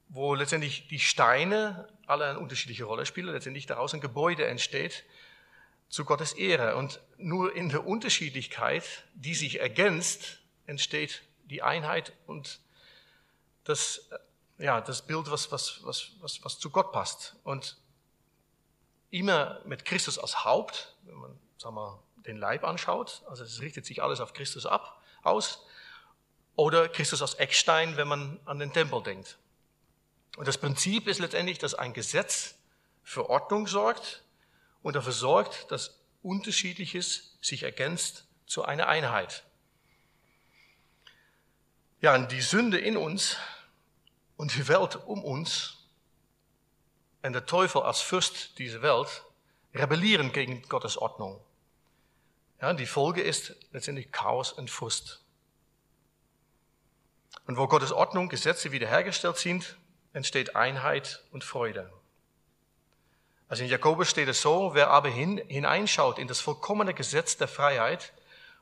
wo 0.09 0.33
letztendlich 0.33 0.87
die 0.87 0.99
Steine 0.99 1.87
alle 2.07 2.25
eine 2.25 2.39
unterschiedliche 2.39 2.85
Rolle 2.85 3.05
spielen, 3.05 3.31
letztendlich 3.31 3.67
daraus 3.67 3.93
ein 3.93 4.01
Gebäude 4.01 4.47
entsteht 4.47 5.03
zu 5.89 6.05
Gottes 6.05 6.33
Ehre. 6.33 6.75
Und 6.75 7.01
nur 7.17 7.55
in 7.55 7.69
der 7.69 7.85
Unterschiedlichkeit, 7.85 9.03
die 9.13 9.35
sich 9.35 9.59
ergänzt, 9.59 10.39
entsteht 10.65 11.21
die 11.43 11.61
Einheit 11.61 12.11
und 12.25 12.64
das, 13.65 14.09
ja, 14.57 14.79
das 14.79 15.01
Bild, 15.01 15.29
was, 15.29 15.51
was, 15.51 15.83
was, 15.83 16.11
was, 16.21 16.43
was 16.43 16.59
zu 16.59 16.69
Gott 16.69 16.91
passt. 16.91 17.35
Und 17.43 17.77
immer 19.11 19.59
mit 19.65 19.85
Christus 19.85 20.17
als 20.17 20.45
Haupt, 20.45 20.95
wenn 21.03 21.15
man 21.15 21.39
sagen 21.57 21.75
wir, 21.75 21.99
den 22.25 22.37
Leib 22.37 22.63
anschaut, 22.63 23.21
also 23.27 23.43
es 23.43 23.61
richtet 23.61 23.85
sich 23.85 24.01
alles 24.01 24.19
auf 24.19 24.33
Christus 24.33 24.65
ab, 24.65 25.01
aus, 25.23 25.65
oder 26.55 26.87
Christus 26.87 27.21
aus 27.21 27.35
Eckstein, 27.35 27.97
wenn 27.97 28.07
man 28.07 28.39
an 28.45 28.59
den 28.59 28.71
Tempel 28.71 29.03
denkt. 29.03 29.37
Und 30.37 30.47
das 30.47 30.57
Prinzip 30.57 31.07
ist 31.07 31.19
letztendlich, 31.19 31.59
dass 31.59 31.73
ein 31.73 31.93
Gesetz 31.93 32.55
für 33.03 33.29
Ordnung 33.29 33.67
sorgt 33.67 34.23
und 34.81 34.95
dafür 34.95 35.13
sorgt, 35.13 35.69
dass 35.71 35.99
Unterschiedliches 36.23 37.37
sich 37.41 37.63
ergänzt 37.63 38.25
zu 38.47 38.63
einer 38.63 38.87
Einheit. 38.87 39.43
Ja, 42.01 42.15
und 42.15 42.31
die 42.31 42.41
Sünde 42.41 42.77
in 42.77 42.97
uns 42.97 43.37
und 44.37 44.55
die 44.55 44.67
Welt 44.67 44.97
um 45.05 45.23
uns 45.23 45.77
und 47.21 47.33
der 47.33 47.45
Teufel 47.45 47.81
als 47.81 48.01
Fürst 48.01 48.59
dieser 48.59 48.81
Welt 48.81 49.23
rebellieren 49.73 50.31
gegen 50.31 50.61
Gottes 50.69 50.97
Ordnung. 50.97 51.41
Ja, 52.61 52.73
die 52.73 52.85
Folge 52.85 53.21
ist 53.21 53.55
letztendlich 53.71 54.11
Chaos 54.11 54.51
und 54.51 54.69
Frust. 54.69 55.21
Und 57.47 57.57
wo 57.57 57.67
Gottes 57.67 57.91
Ordnung, 57.91 58.29
Gesetze 58.29 58.71
wiederhergestellt 58.71 59.37
sind, 59.37 59.77
entsteht 60.13 60.55
Einheit 60.55 61.23
und 61.31 61.43
Freude. 61.43 61.91
Also 63.47 63.63
in 63.63 63.69
Jakobus 63.69 64.09
steht 64.09 64.27
es 64.27 64.41
so, 64.41 64.73
wer 64.73 64.89
aber 64.89 65.09
hin, 65.09 65.37
hineinschaut 65.47 66.17
in 66.17 66.27
das 66.27 66.39
vollkommene 66.39 66.93
Gesetz 66.93 67.37
der 67.37 67.47
Freiheit 67.47 68.13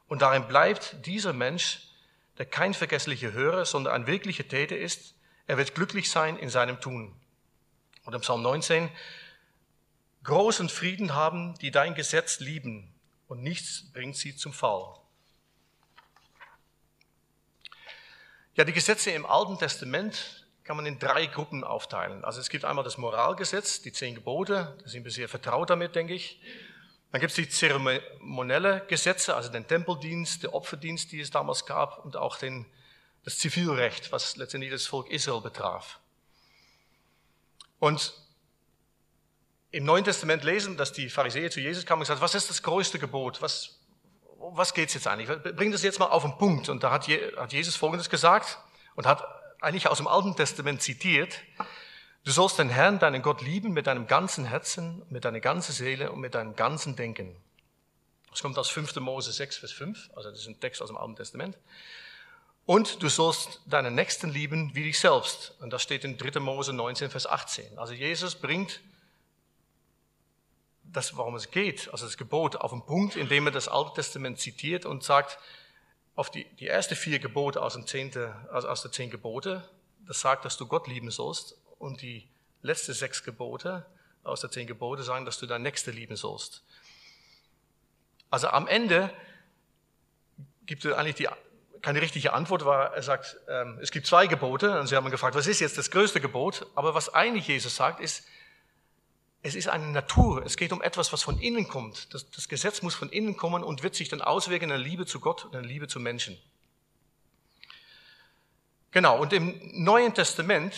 und 0.07 0.21
darin 0.21 0.47
bleibt 0.47 1.05
dieser 1.05 1.31
Mensch, 1.31 1.87
der 2.37 2.45
kein 2.45 2.73
vergesslicher 2.73 3.31
Hörer, 3.31 3.65
sondern 3.65 3.93
ein 3.93 4.07
wirklicher 4.07 4.47
Täter 4.47 4.77
ist, 4.77 5.15
er 5.47 5.57
wird 5.57 5.75
glücklich 5.75 6.09
sein 6.09 6.37
in 6.37 6.49
seinem 6.49 6.79
Tun. 6.79 7.13
Und 8.05 8.13
im 8.13 8.21
Psalm 8.21 8.41
19, 8.41 8.89
großen 10.23 10.69
Frieden 10.69 11.13
haben, 11.15 11.55
die 11.59 11.71
dein 11.71 11.95
Gesetz 11.95 12.39
lieben, 12.39 12.89
und 13.27 13.41
nichts 13.41 13.91
bringt 13.93 14.15
sie 14.15 14.35
zum 14.35 14.53
Fall. 14.53 14.95
Ja, 18.55 18.63
die 18.63 18.73
Gesetze 18.73 19.09
im 19.11 19.25
Alten 19.25 19.57
Testament 19.57 20.45
kann 20.63 20.77
man 20.77 20.85
in 20.85 20.99
drei 20.99 21.25
Gruppen 21.25 21.63
aufteilen. 21.63 22.23
Also 22.23 22.39
es 22.39 22.49
gibt 22.49 22.65
einmal 22.65 22.83
das 22.83 22.97
Moralgesetz, 22.97 23.81
die 23.81 23.91
zehn 23.91 24.15
Gebote, 24.15 24.77
da 24.81 24.87
sind 24.87 25.03
wir 25.03 25.11
sehr 25.11 25.27
vertraut 25.27 25.69
damit, 25.69 25.95
denke 25.95 26.13
ich. 26.13 26.39
Dann 27.11 27.19
gibt 27.19 27.31
es 27.31 27.35
die 27.35 27.49
zeremonielle 27.49 28.85
Gesetze, 28.87 29.35
also 29.35 29.49
den 29.49 29.67
Tempeldienst, 29.67 30.43
den 30.43 30.51
Opferdienst, 30.51 31.11
die 31.11 31.19
es 31.19 31.31
damals 31.31 31.65
gab, 31.65 32.05
und 32.05 32.15
auch 32.15 32.37
den, 32.37 32.65
das 33.23 33.37
Zivilrecht, 33.37 34.11
was 34.11 34.35
letztendlich 34.35 34.71
das 34.71 34.85
Volk 34.85 35.09
Israel 35.09 35.41
betraf. 35.41 35.99
Und 37.79 38.13
im 39.71 39.85
Neuen 39.85 40.03
Testament 40.03 40.43
lesen, 40.43 40.77
dass 40.77 40.93
die 40.93 41.09
Pharisäer 41.09 41.49
zu 41.49 41.59
Jesus 41.59 41.85
kamen 41.85 42.01
und 42.01 42.03
gesagt, 42.03 42.21
was 42.21 42.35
ist 42.35 42.49
das 42.49 42.61
größte 42.61 42.99
Gebot? 42.99 43.41
Was, 43.41 43.79
um 44.37 44.55
was 44.55 44.73
geht's 44.73 44.93
jetzt 44.93 45.07
eigentlich? 45.07 45.27
Bring 45.55 45.71
das 45.71 45.83
jetzt 45.83 45.99
mal 45.99 46.05
auf 46.05 46.23
den 46.23 46.37
Punkt. 46.37 46.69
Und 46.69 46.83
da 46.83 46.91
hat 46.91 47.07
Jesus 47.07 47.75
Folgendes 47.75 48.09
gesagt 48.09 48.59
und 48.95 49.07
hat 49.07 49.23
eigentlich 49.61 49.87
aus 49.87 49.97
dem 49.97 50.07
Alten 50.07 50.35
Testament 50.35 50.81
zitiert. 50.81 51.39
Du 52.23 52.31
sollst 52.31 52.59
den 52.59 52.69
Herrn, 52.69 52.99
deinen 52.99 53.21
Gott 53.21 53.41
lieben 53.41 53.73
mit 53.73 53.87
deinem 53.87 54.07
ganzen 54.07 54.45
Herzen, 54.45 55.01
mit 55.09 55.25
deiner 55.25 55.39
ganzen 55.39 55.73
Seele 55.73 56.11
und 56.11 56.19
mit 56.19 56.35
deinem 56.35 56.55
ganzen 56.55 56.95
Denken. 56.95 57.35
Das 58.29 58.41
kommt 58.41 58.57
aus 58.57 58.69
5. 58.69 58.95
Mose 58.97 59.31
6, 59.31 59.57
Vers 59.57 59.71
5. 59.71 60.11
Also 60.15 60.29
das 60.29 60.39
ist 60.39 60.47
ein 60.47 60.59
Text 60.59 60.81
aus 60.81 60.89
dem 60.89 60.97
Alten 60.97 61.15
Testament. 61.15 61.57
Und 62.65 63.03
du 63.03 63.09
sollst 63.09 63.61
deinen 63.65 63.95
Nächsten 63.95 64.29
lieben 64.29 64.73
wie 64.73 64.83
dich 64.83 64.99
selbst. 64.99 65.55
Und 65.59 65.71
das 65.71 65.83
steht 65.83 66.05
in 66.05 66.17
3. 66.17 66.39
Mose 66.39 66.71
19, 66.71 67.09
Vers 67.09 67.27
18. 67.27 67.77
Also 67.77 67.93
Jesus 67.93 68.35
bringt 68.35 68.79
das, 70.83 71.17
warum 71.17 71.35
es 71.35 71.49
geht, 71.51 71.89
also 71.91 72.05
das 72.05 72.17
Gebot, 72.17 72.55
auf 72.55 72.71
den 72.71 72.85
Punkt, 72.85 73.15
indem 73.15 73.47
er 73.47 73.51
das 73.51 73.67
Alte 73.67 73.93
Testament 73.95 74.39
zitiert 74.39 74.85
und 74.85 75.03
sagt, 75.03 75.39
auf 76.15 76.29
die, 76.29 76.45
die 76.59 76.65
erste 76.65 76.95
vier 76.95 77.19
Gebote 77.19 77.61
aus, 77.61 77.73
dem 77.73 77.87
zehnte, 77.87 78.35
also 78.51 78.69
aus 78.69 78.83
der 78.83 78.91
zehn 78.91 79.09
Gebote, 79.09 79.67
das 80.05 80.21
sagt, 80.21 80.45
dass 80.45 80.57
du 80.57 80.67
Gott 80.67 80.87
lieben 80.87 81.09
sollst, 81.09 81.57
und 81.79 82.01
die 82.01 82.29
letzten 82.61 82.93
sechs 82.93 83.23
Gebote 83.23 83.85
aus 84.23 84.41
der 84.41 84.51
zehn 84.51 84.67
Gebote 84.67 85.03
sagen, 85.03 85.25
dass 85.25 85.39
du 85.39 85.45
dein 85.47 85.63
Nächste 85.63 85.91
lieben 85.91 86.15
sollst. 86.15 86.63
Also 88.29 88.47
am 88.47 88.67
Ende 88.67 89.13
gibt 90.65 90.85
es 90.85 90.93
eigentlich 90.93 91.15
die, 91.15 91.27
keine 91.83 92.01
richtige 92.01 92.33
Antwort, 92.33 92.65
weil 92.65 92.87
er 92.95 93.03
sagt, 93.03 93.37
ähm, 93.49 93.77
es 93.81 93.91
gibt 93.91 94.07
zwei 94.07 94.25
Gebote, 94.25 94.79
und 94.79 94.87
sie 94.87 94.95
haben 94.95 95.11
gefragt, 95.11 95.35
was 95.35 95.47
ist 95.47 95.59
jetzt 95.59 95.77
das 95.77 95.91
größte 95.91 96.21
Gebot? 96.21 96.65
Aber 96.75 96.95
was 96.95 97.13
eigentlich 97.13 97.47
Jesus 97.47 97.75
sagt, 97.75 97.99
ist, 97.99 98.25
es 99.41 99.53
ist 99.53 99.67
eine 99.67 99.87
Natur. 99.87 100.45
Es 100.45 100.55
geht 100.55 100.71
um 100.71 100.81
etwas, 100.81 101.11
was 101.11 101.21
von 101.21 101.37
innen 101.37 101.67
kommt. 101.67 102.13
Das, 102.13 102.31
das 102.31 102.47
Gesetz 102.47 102.81
muss 102.81 102.95
von 102.95 103.09
innen 103.09 103.35
kommen 103.35 103.61
und 103.61 103.83
wird 103.83 103.95
sich 103.95 104.07
dann 104.07 104.21
auswirken 104.21 104.63
in 104.63 104.69
der 104.69 104.77
Liebe 104.77 105.05
zu 105.05 105.19
Gott 105.19 105.43
und 105.43 105.53
in 105.53 105.61
der 105.61 105.69
Liebe 105.69 105.89
zu 105.89 105.99
Menschen. 105.99 106.37
Genau. 108.91 109.19
Und 109.19 109.33
im 109.33 109.59
Neuen 109.73 110.13
Testament, 110.13 110.73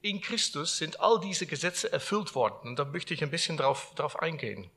in 0.00 0.22
Christus, 0.22 0.78
sind 0.78 1.00
all 1.00 1.20
diese 1.20 1.44
Gesetze 1.44 1.92
erfüllt 1.92 2.34
worden. 2.34 2.70
Und 2.70 2.78
da 2.78 2.86
möchte 2.86 3.12
ich 3.12 3.22
ein 3.22 3.30
bisschen 3.30 3.58
drauf, 3.58 3.92
drauf 3.94 4.18
eingehen. 4.22 4.70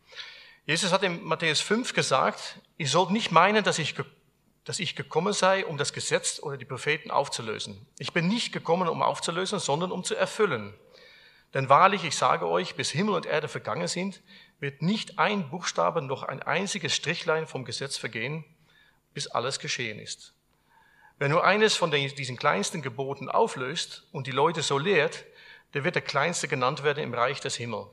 Jesus 0.66 0.92
hat 0.92 1.04
in 1.04 1.24
Matthäus 1.24 1.62
5 1.62 1.94
gesagt, 1.94 2.60
ihr 2.78 2.90
sollt 2.90 3.12
nicht 3.12 3.32
meinen, 3.32 3.64
dass 3.64 3.80
ich, 3.80 3.96
dass 4.66 4.80
ich 4.80 4.96
gekommen 4.96 5.34
sei, 5.34 5.66
um 5.66 5.78
das 5.78 5.94
Gesetz 5.94 6.40
oder 6.40 6.58
die 6.58 6.66
Propheten 6.66 7.12
aufzulösen. 7.12 7.86
Ich 7.98 8.14
bin 8.14 8.28
nicht 8.28 8.52
gekommen, 8.52 8.88
um 8.88 9.02
aufzulösen, 9.02 9.60
sondern 9.60 9.92
um 9.92 10.04
zu 10.04 10.16
erfüllen. 10.16 10.74
Denn 11.54 11.70
wahrlich, 11.70 12.04
ich 12.04 12.16
sage 12.16 12.48
euch, 12.48 12.76
bis 12.76 12.92
Himmel 12.92 13.16
und 13.16 13.26
Erde 13.26 13.48
vergangen 13.48 13.88
sind, 13.88 14.22
wird 14.60 14.82
nicht 14.82 15.18
ein 15.18 15.50
Buchstabe 15.50 16.02
noch 16.02 16.24
ein 16.24 16.44
einziges 16.44 16.94
Strichlein 16.94 17.48
vom 17.48 17.66
Gesetz 17.66 17.98
vergehen, 17.98 18.46
bis 19.14 19.28
alles 19.28 19.60
geschehen 19.60 20.00
ist. 20.00 20.34
Wer 21.18 21.30
nur 21.30 21.44
eines 21.44 21.76
von 21.76 21.92
diesen 21.92 22.38
kleinsten 22.38 22.82
Geboten 22.82 23.30
auflöst 23.30 24.08
und 24.12 24.28
die 24.28 24.32
Leute 24.32 24.62
so 24.62 24.78
lehrt, 24.78 25.26
der 25.74 25.84
wird 25.84 25.96
der 25.96 26.02
Kleinste 26.02 26.48
genannt 26.48 26.84
werden 26.84 27.04
im 27.04 27.14
Reich 27.14 27.42
des 27.42 27.56
Himmels. 27.56 27.88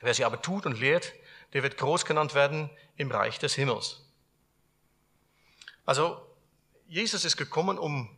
Wer 0.00 0.14
sie 0.14 0.24
aber 0.24 0.40
tut 0.40 0.64
und 0.64 0.78
lehrt, 0.78 1.12
der 1.52 1.62
wird 1.62 1.76
groß 1.76 2.04
genannt 2.04 2.34
werden 2.34 2.70
im 2.96 3.10
Reich 3.10 3.38
des 3.38 3.54
Himmels. 3.54 4.06
Also, 5.90 6.24
Jesus 6.86 7.24
ist 7.24 7.36
gekommen, 7.36 7.76
um, 7.76 8.16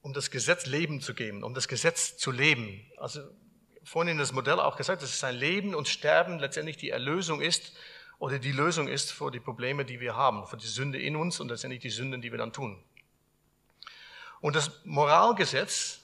um 0.00 0.12
das 0.12 0.32
Gesetz 0.32 0.66
Leben 0.66 1.00
zu 1.00 1.14
geben, 1.14 1.44
um 1.44 1.54
das 1.54 1.68
Gesetz 1.68 2.16
zu 2.16 2.32
leben. 2.32 2.84
Also, 2.96 3.20
vorhin 3.84 4.14
in 4.14 4.18
das 4.18 4.32
Modell 4.32 4.58
auch 4.58 4.76
gesagt, 4.76 5.00
dass 5.00 5.20
sein 5.20 5.36
Leben 5.36 5.76
und 5.76 5.86
Sterben 5.86 6.40
letztendlich 6.40 6.76
die 6.78 6.90
Erlösung 6.90 7.40
ist 7.40 7.72
oder 8.18 8.40
die 8.40 8.50
Lösung 8.50 8.88
ist 8.88 9.12
für 9.12 9.30
die 9.30 9.38
Probleme, 9.38 9.84
die 9.84 10.00
wir 10.00 10.16
haben, 10.16 10.44
für 10.48 10.56
die 10.56 10.66
Sünde 10.66 11.00
in 11.00 11.14
uns 11.14 11.38
und 11.38 11.50
letztendlich 11.50 11.82
die 11.82 11.90
Sünden, 11.90 12.20
die 12.20 12.32
wir 12.32 12.38
dann 12.38 12.52
tun. 12.52 12.82
Und 14.40 14.56
das 14.56 14.84
Moralgesetz 14.84 16.00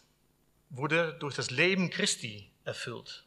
wurde 0.71 1.13
durch 1.15 1.35
das 1.35 1.51
Leben 1.51 1.91
Christi 1.91 2.53
erfüllt. 2.63 3.25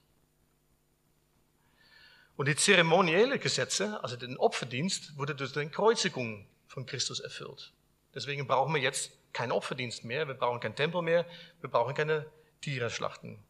Und 2.38 2.48
die 2.48 2.56
zeremonielle 2.56 3.40
Gesetze, 3.40 4.02
also 4.02 4.16
den 4.16 4.38
Opferdienst, 4.38 5.18
wurde 5.18 5.36
durch 5.36 5.52
die 5.52 5.68
Kreuzigung 5.68 6.48
von 6.72 6.86
Christus 6.86 7.20
erfüllt. 7.20 7.74
Deswegen 8.16 8.48
brauchen 8.48 8.74
wir 8.74 8.82
jetzt 8.82 9.12
keinen 9.34 9.52
Opferdienst 9.52 10.06
mehr, 10.06 10.30
wir 10.30 10.36
brauchen 10.36 10.62
keinen 10.62 10.76
Tempel 10.76 11.02
mehr, 11.02 11.26
wir 11.60 11.70
brauchen 11.70 11.94
keine 11.94 12.26
Tiere 12.62 12.90
schlachten. 12.90 13.44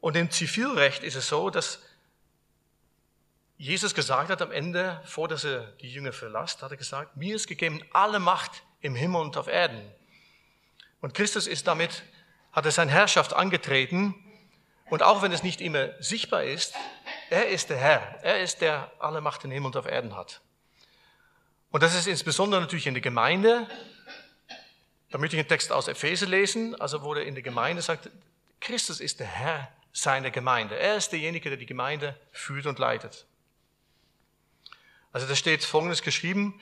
Und 0.00 0.16
im 0.16 0.28
Zivilrecht 0.28 1.04
ist 1.04 1.14
es 1.14 1.28
so, 1.28 1.50
dass 1.50 1.80
Jesus 3.58 3.94
gesagt 3.94 4.28
hat 4.28 4.42
am 4.42 4.50
Ende, 4.50 5.00
vor 5.04 5.28
dass 5.28 5.44
er 5.44 5.70
die 5.80 5.88
Jünger 5.88 6.12
verlässt, 6.12 6.62
hat 6.62 6.72
er 6.72 6.76
gesagt, 6.76 7.16
mir 7.16 7.36
ist 7.36 7.46
gegeben 7.46 7.80
alle 7.92 8.18
Macht 8.18 8.64
im 8.80 8.96
Himmel 8.96 9.20
und 9.20 9.36
auf 9.36 9.46
Erden. 9.46 9.80
Und 11.00 11.14
Christus 11.14 11.46
ist 11.46 11.68
damit, 11.68 12.02
hat 12.50 12.64
er 12.64 12.72
seine 12.72 12.90
Herrschaft 12.90 13.34
angetreten. 13.34 14.16
Und 14.90 15.04
auch 15.04 15.22
wenn 15.22 15.30
es 15.30 15.44
nicht 15.44 15.60
immer 15.60 15.90
sichtbar 16.02 16.42
ist, 16.42 16.74
er 17.30 17.48
ist 17.48 17.70
der 17.70 17.76
Herr. 17.76 18.00
Er 18.22 18.42
ist 18.42 18.60
der 18.62 18.90
alle 18.98 19.20
Macht 19.20 19.44
im 19.44 19.52
Himmel 19.52 19.66
und 19.66 19.76
auf 19.76 19.86
Erden 19.86 20.16
hat. 20.16 20.40
Und 21.76 21.82
das 21.82 21.94
ist 21.94 22.06
insbesondere 22.06 22.62
natürlich 22.62 22.86
in 22.86 22.94
der 22.94 23.02
Gemeinde. 23.02 23.68
Da 25.10 25.18
möchte 25.18 25.36
ich 25.36 25.40
einen 25.40 25.48
Text 25.50 25.70
aus 25.70 25.88
Epheser 25.88 26.26
lesen, 26.26 26.74
also 26.80 27.02
wo 27.02 27.12
er 27.12 27.26
in 27.26 27.34
der 27.34 27.42
Gemeinde 27.42 27.82
sagt, 27.82 28.08
Christus 28.60 28.98
ist 28.98 29.20
der 29.20 29.26
Herr 29.26 29.68
seine 29.92 30.30
Gemeinde. 30.30 30.78
Er 30.78 30.96
ist 30.96 31.10
derjenige, 31.10 31.50
der 31.50 31.58
die 31.58 31.66
Gemeinde 31.66 32.18
führt 32.32 32.64
und 32.64 32.78
leitet. 32.78 33.26
Also 35.12 35.26
da 35.26 35.36
steht 35.36 35.64
Folgendes 35.64 36.00
geschrieben, 36.00 36.58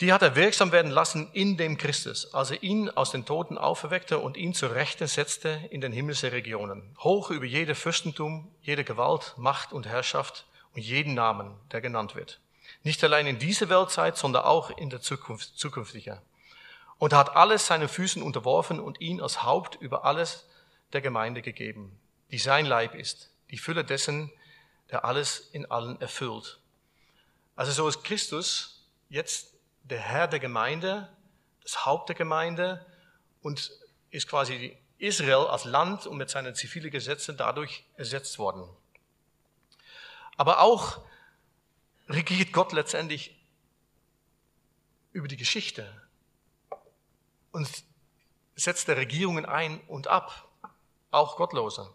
die 0.00 0.12
hat 0.12 0.22
er 0.22 0.34
wirksam 0.34 0.72
werden 0.72 0.90
lassen 0.90 1.30
in 1.32 1.56
dem 1.56 1.78
Christus, 1.78 2.34
als 2.34 2.50
er 2.50 2.64
ihn 2.64 2.90
aus 2.90 3.12
den 3.12 3.24
Toten 3.24 3.58
auferweckte 3.58 4.18
und 4.18 4.36
ihn 4.36 4.54
zur 4.54 4.74
Rechten 4.74 5.06
setzte 5.06 5.68
in 5.70 5.80
den 5.80 5.92
himmlischen 5.92 6.30
Regionen, 6.30 6.96
hoch 6.98 7.30
über 7.30 7.46
jede 7.46 7.76
Fürstentum, 7.76 8.50
jede 8.60 8.82
Gewalt, 8.82 9.34
Macht 9.36 9.72
und 9.72 9.86
Herrschaft 9.86 10.46
und 10.72 10.82
jeden 10.82 11.14
Namen, 11.14 11.54
der 11.70 11.80
genannt 11.80 12.16
wird. 12.16 12.40
Nicht 12.84 13.02
allein 13.02 13.26
in 13.26 13.38
dieser 13.40 13.68
Weltzeit, 13.68 14.16
sondern 14.16 14.44
auch 14.44 14.70
in 14.70 14.90
der 14.90 15.00
Zukunft, 15.00 15.58
zukünftiger. 15.58 16.22
Und 16.98 17.12
er 17.12 17.18
hat 17.18 17.34
alles 17.34 17.66
seinen 17.66 17.88
Füßen 17.88 18.22
unterworfen 18.22 18.78
und 18.78 19.00
ihn 19.00 19.20
als 19.20 19.42
Haupt 19.42 19.74
über 19.80 20.04
alles 20.04 20.46
der 20.92 21.00
Gemeinde 21.00 21.42
gegeben 21.42 21.98
die 22.34 22.38
sein 22.40 22.66
Leib 22.66 22.96
ist, 22.96 23.30
die 23.52 23.58
Fülle 23.58 23.84
dessen, 23.84 24.28
der 24.90 25.04
alles 25.04 25.50
in 25.52 25.70
allen 25.70 26.00
erfüllt. 26.00 26.58
Also 27.54 27.70
so 27.70 27.86
ist 27.86 28.02
Christus 28.02 28.88
jetzt 29.08 29.54
der 29.84 30.00
Herr 30.00 30.26
der 30.26 30.40
Gemeinde, 30.40 31.08
das 31.62 31.86
Haupt 31.86 32.08
der 32.08 32.16
Gemeinde 32.16 32.84
und 33.40 33.70
ist 34.10 34.28
quasi 34.28 34.76
Israel 34.98 35.46
als 35.46 35.64
Land 35.64 36.08
und 36.08 36.16
mit 36.16 36.28
seinen 36.28 36.56
zivilen 36.56 36.90
Gesetzen 36.90 37.36
dadurch 37.36 37.84
ersetzt 37.94 38.40
worden. 38.40 38.68
Aber 40.36 40.60
auch 40.60 41.02
regiert 42.08 42.52
Gott 42.52 42.72
letztendlich 42.72 43.34
über 45.12 45.28
die 45.28 45.36
Geschichte 45.36 45.90
und 47.52 47.68
setzt 48.56 48.88
der 48.88 48.96
Regierungen 48.96 49.46
ein 49.46 49.80
und 49.86 50.08
ab, 50.08 50.48
auch 51.10 51.36
Gottlose. 51.36 51.92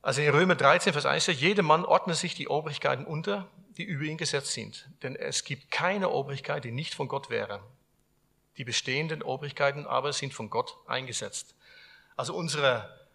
Also 0.00 0.20
in 0.20 0.30
Römer 0.30 0.54
13, 0.54 0.92
Vers 0.92 1.06
1 1.06 1.22
steht, 1.22 1.38
jeder 1.38 1.62
Mann 1.62 1.84
ordne 1.84 2.14
sich 2.14 2.34
die 2.34 2.48
Obrigkeiten 2.48 3.04
unter, 3.04 3.48
die 3.76 3.84
über 3.84 4.04
ihn 4.04 4.18
gesetzt 4.18 4.52
sind. 4.52 4.88
Denn 5.02 5.16
es 5.16 5.44
gibt 5.44 5.70
keine 5.70 6.10
Obrigkeit, 6.10 6.64
die 6.64 6.72
nicht 6.72 6.94
von 6.94 7.08
Gott 7.08 7.30
wäre. 7.30 7.62
Die 8.58 8.64
bestehenden 8.64 9.22
Obrigkeiten 9.22 9.86
aber 9.86 10.12
sind 10.12 10.34
von 10.34 10.50
Gott 10.50 10.76
eingesetzt. 10.86 11.54
Also 12.16 12.34
unsere, 12.34 13.08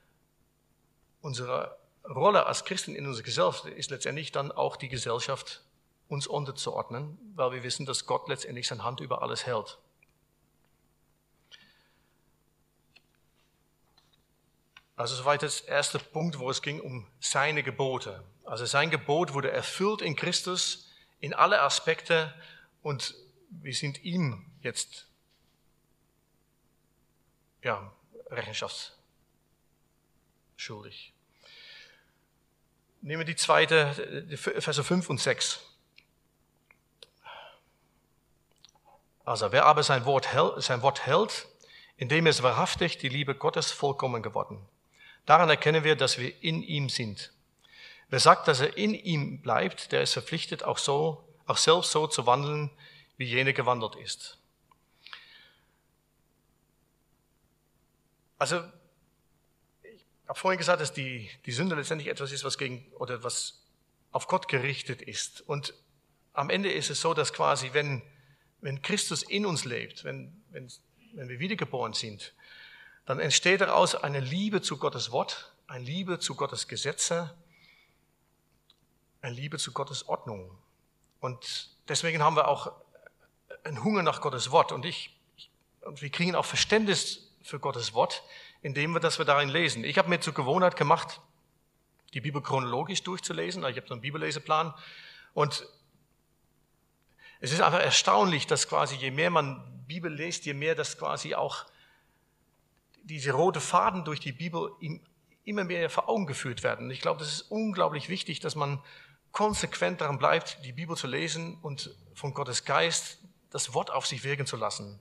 unsere 1.22 1.78
Rolle 2.08 2.46
als 2.46 2.63
Christen 2.65 2.96
in 2.96 3.06
unserer 3.06 3.24
Gesellschaft 3.24 3.65
ist 3.65 3.91
letztendlich 3.91 4.32
dann 4.32 4.52
auch 4.52 4.78
die 4.78 4.89
Gesellschaft 4.89 5.63
uns 6.08 6.26
unterzuordnen, 6.26 7.17
weil 7.36 7.52
wir 7.52 7.63
wissen, 7.63 7.86
dass 7.86 8.06
Gott 8.06 8.30
letztendlich 8.30 8.67
seine 8.67 8.84
Hand 8.84 9.02
über 9.02 9.22
alles 9.22 9.46
hält. 9.46 9.78
Also 14.96 15.15
soweit 15.15 15.43
das 15.43 15.62
erste 15.62 16.00
Punkt, 16.00 16.39
wo 16.39 16.50
es 16.50 16.62
ging 16.62 16.80
um 16.80 17.08
seine 17.20 17.62
Gebote. 17.62 18.24
Also 18.46 18.65
sein 18.65 18.89
Gebot 18.89 19.34
wurde 19.34 19.52
erfüllt 19.52 20.02
in 20.02 20.15
Christus 20.15 20.91
in 21.20 21.34
alle 21.34 21.62
Aspekte 21.62 22.34
und 22.82 23.15
wir 23.50 23.74
sind 23.74 24.04
ihm 24.04 24.50
jetzt 24.62 25.08
ja, 27.62 27.91
Rechenschaft 28.30 28.98
schuldig. 30.56 31.13
Nehmen 33.02 33.20
wir 33.22 33.26
die 33.26 33.36
zweite, 33.36 33.94
Verse 34.38 34.84
5 34.84 35.10
und 35.10 35.20
6. 35.20 35.62
Also, 39.24 39.52
wer 39.52 39.66
aber 39.66 39.84
sein 39.84 40.06
Wort, 40.06 40.34
hält, 40.34 40.62
sein 40.64 40.82
Wort 40.82 41.06
hält, 41.06 41.48
indem 41.98 42.28
es 42.28 42.44
wahrhaftig 42.44 42.98
die 42.98 43.10
Liebe 43.10 43.36
Gottes 43.36 43.72
vollkommen 43.72 44.24
geworden 44.24 44.66
Daran 45.28 45.50
erkennen 45.50 45.84
wir, 45.84 45.98
dass 45.98 46.18
wir 46.18 46.42
in 46.42 46.64
ihm 46.64 46.88
sind. 46.88 47.34
Wer 48.08 48.22
sagt, 48.22 48.48
dass 48.48 48.62
er 48.62 48.78
in 48.78 48.94
ihm 48.94 49.42
bleibt, 49.42 49.92
der 49.92 50.02
ist 50.02 50.14
verpflichtet, 50.14 50.64
auch 50.64 50.78
so, 50.78 51.28
auch 51.46 51.58
selbst 51.58 51.92
so 51.92 52.08
zu 52.08 52.26
wandeln, 52.26 52.72
wie 53.18 53.26
jene 53.26 53.54
gewandelt 53.54 53.96
ist. 53.98 54.38
Also, 58.40 58.64
ich 60.28 60.30
habe 60.30 60.40
vorhin 60.40 60.58
gesagt, 60.58 60.82
dass 60.82 60.92
die, 60.92 61.30
die 61.46 61.54
Sünde 61.54 61.76
letztendlich 61.76 62.10
etwas 62.10 62.34
ist, 62.34 62.44
was 62.44 62.58
gegen, 62.58 62.86
oder 62.96 63.24
was 63.24 63.63
auf 64.12 64.28
Gott 64.28 64.50
gerichtet 64.50 65.02
ist. 65.02 65.40
Und 65.40 65.74
am 66.34 66.50
Ende 66.50 66.70
ist 66.70 66.90
es 66.90 67.00
so, 67.00 67.13
dass 67.13 67.32
quasi, 67.32 67.70
wenn, 67.72 68.02
wenn 68.60 68.82
Christus 68.82 69.24
in 69.24 69.46
uns 69.46 69.63
lebt, 69.63 70.04
wenn, 70.04 70.44
wenn, 70.50 70.70
wenn 71.13 71.30
wir 71.30 71.40
wiedergeboren 71.40 71.94
sind, 71.94 72.34
dann 73.06 73.22
entsteht 73.22 73.62
daraus 73.62 73.96
eine 73.96 74.20
Liebe 74.20 74.62
zu 74.62 74.76
Gottes 74.76 75.12
Wort, 75.12 75.54
eine 75.66 75.86
Liebe 75.86 76.20
zu 76.20 76.36
Gottes 76.36 76.68
Gesetze, 76.68 77.34
eine 79.22 79.34
Liebe 79.34 79.58
zu 79.58 79.72
Gottes 79.72 80.10
Ordnung. 80.10 80.58
Und 81.22 81.70
deswegen 81.88 82.22
haben 82.22 82.36
wir 82.36 82.50
auch 82.50 82.74
einen 83.63 83.82
Hunger 83.82 84.04
nach 84.04 84.20
Gottes 84.20 84.52
Wort. 84.52 84.74
Und, 84.74 84.84
ich, 84.84 85.18
und 85.80 86.02
wir 86.02 86.10
kriegen 86.10 86.36
auch 86.36 86.44
Verständnis 86.44 87.32
für 87.44 87.60
Gottes 87.60 87.94
Wort, 87.94 88.24
indem 88.62 88.93
wir, 88.93 89.00
dass 89.00 89.17
wir 89.17 89.26
darin 89.26 89.50
lesen. 89.50 89.84
Ich 89.84 89.98
habe 89.98 90.10
mir 90.10 90.20
zur 90.20 90.34
Gewohnheit 90.34 90.76
gemacht, 90.76 91.22
die 92.13 92.22
Bibel 92.22 92.41
chronologisch 92.41 93.04
durchzulesen. 93.04 93.63
Ich 93.65 93.78
habe 93.78 93.88
so 93.88 93.93
einen 93.93 94.02
Bibelleseplan. 94.02 94.74
Und 95.34 95.67
es 97.39 97.52
ist 97.52 97.62
einfach 97.62 97.80
erstaunlich, 97.80 98.48
dass 98.48 98.67
quasi 98.67 98.96
je 98.96 99.12
mehr 99.12 99.30
man 99.30 99.86
Bibel 99.88 100.12
liest, 100.12 100.46
je 100.46 100.54
mehr 100.54 100.76
das 100.76 100.98
quasi 100.98 101.36
auch 101.36 101.65
diese 103.04 103.32
rote 103.32 103.62
Faden 103.62 104.04
durch 104.04 104.20
die 104.20 104.32
Bibel 104.32 104.72
immer 105.46 105.63
mehr 105.63 105.89
vor 105.89 106.10
Augen 106.10 106.26
geführt 106.26 106.63
werden. 106.63 106.91
Ich 106.91 107.00
glaube, 107.00 107.20
das 107.20 107.32
ist 107.32 107.41
unglaublich 107.43 108.10
wichtig, 108.10 108.39
dass 108.39 108.56
man 108.56 108.82
konsequent 109.32 110.02
daran 110.02 110.17
bleibt, 110.17 110.65
die 110.65 110.74
Bibel 110.74 110.98
zu 110.98 111.08
lesen 111.08 111.58
und 111.62 111.96
von 112.13 112.34
Gottes 112.34 112.65
Geist 112.65 113.20
das 113.50 113.74
Wort 113.74 113.91
auf 113.91 114.06
sich 114.06 114.24
wirken 114.24 114.46
zu 114.46 114.58
lassen. 114.58 115.00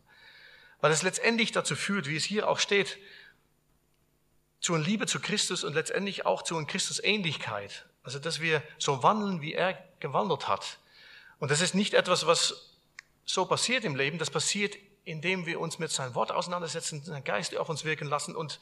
Weil 0.81 0.93
es 0.93 1.03
letztendlich 1.03 1.53
dazu 1.53 1.75
führt, 1.75 2.07
wie 2.07 2.17
es 2.17 2.25
hier 2.25 2.49
auch 2.49 2.59
steht, 2.59 2.99
zu 4.67 4.75
einer 4.75 4.83
Liebe 4.83 5.07
zu 5.07 5.21
Christus 5.21 5.63
und 5.63 5.75
letztendlich 5.75 6.27
auch 6.27 6.43
zu 6.43 6.57
einer 6.57 6.67
Christusähnlichkeit. 6.67 7.87
Also, 8.03 8.19
dass 8.19 8.41
wir 8.41 8.65
so 8.79 9.05
wandeln, 9.05 9.41
wie 9.41 9.55
er 9.55 9.79
gewandelt 10.01 10.49
hat. 10.49 10.79
Und 11.39 11.53
das 11.53 11.61
ist 11.61 11.77
nicht 11.77 11.95
etwas, 11.95 12.27
was 12.27 12.73
so 13.25 13.47
passiert 13.47 13.85
im 13.85 13.95
Leben, 13.95 14.19
das 14.19 14.29
passiert 14.29 14.77
indem 15.05 15.47
wir 15.47 15.61
uns 15.61 15.79
mit 15.79 15.93
seinem 15.93 16.17
Wort 16.17 16.33
auseinandersetzen, 16.33 17.05
seinen 17.05 17.23
Geist 17.23 17.57
auf 17.57 17.69
uns 17.69 17.85
wirken 17.85 18.09
lassen 18.09 18.35
und 18.35 18.59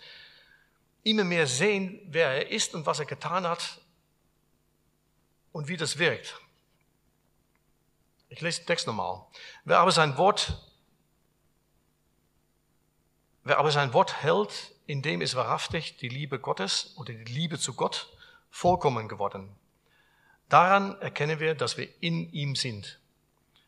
immer 1.03 1.25
mehr 1.25 1.47
sehen, 1.47 1.99
wer 2.05 2.29
er 2.29 2.51
ist 2.51 2.75
und 2.75 2.85
was 2.85 2.99
er 2.99 3.07
getan 3.07 3.47
hat 3.47 3.81
und 5.53 5.69
wie 5.69 5.79
das 5.79 5.97
wirkt. 5.97 6.39
Ich 8.29 8.43
lese 8.43 8.61
den 8.61 8.67
Text 8.67 8.87
nochmal. 8.87 9.25
Wer 9.65 9.79
aber 9.79 9.91
sein 9.91 10.19
Wort, 10.19 10.61
wer 13.43 13.57
aber 13.57 13.71
sein 13.71 13.95
Wort 13.95 14.23
hält, 14.23 14.74
in 14.87 15.03
dem 15.03 15.21
ist 15.21 15.35
wahrhaftig 15.35 15.97
die 15.97 16.09
Liebe 16.09 16.39
Gottes 16.39 16.95
oder 16.97 17.13
die 17.13 17.33
Liebe 17.33 17.59
zu 17.59 17.75
Gott 17.75 18.13
vollkommen 18.51 19.09
geworden. 19.09 19.55
Daran 20.49 21.01
erkennen 21.01 21.41
wir, 21.41 21.55
dass 21.55 21.77
wir 21.77 21.89
in 22.01 22.31
ihm 22.33 22.55
sind. 22.55 23.01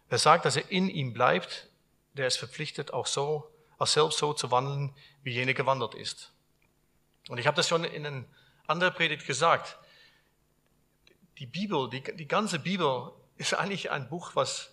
Wer 0.09 0.19
sagt, 0.19 0.45
dass 0.45 0.57
er 0.57 0.71
in 0.71 0.89
ihm 0.89 1.13
bleibt, 1.13 1.69
der 2.15 2.27
ist 2.27 2.37
verpflichtet, 2.37 2.93
auch 2.93 3.07
so, 3.07 3.51
auch 3.79 3.87
selbst 3.87 4.19
so 4.19 4.33
zu 4.33 4.51
wandeln, 4.51 4.95
wie 5.23 5.33
jene 5.33 5.55
gewandert 5.55 5.95
ist. 5.95 6.33
Und 7.29 7.39
ich 7.39 7.47
habe 7.47 7.57
das 7.57 7.69
schon 7.69 7.85
in 7.85 8.07
einer 8.07 8.25
anderen 8.67 8.95
Predigt 8.95 9.27
gesagt. 9.27 9.79
Die 11.39 11.47
Bibel, 11.47 11.91
die, 11.91 12.03
die 12.03 12.29
ganze 12.29 12.59
Bibel 12.59 13.11
ist 13.37 13.55
eigentlich 13.55 13.91
ein 13.91 14.09
Buch, 14.09 14.33
was 14.35 14.71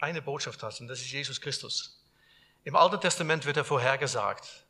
eine 0.00 0.22
Botschaft 0.22 0.62
hat, 0.62 0.80
und 0.80 0.88
das 0.88 1.00
ist 1.00 1.10
Jesus 1.10 1.40
Christus. 1.40 2.00
Im 2.64 2.76
Alten 2.76 3.00
Testament 3.00 3.44
wird 3.44 3.56
er 3.56 3.64
vorhergesagt. 3.64 4.64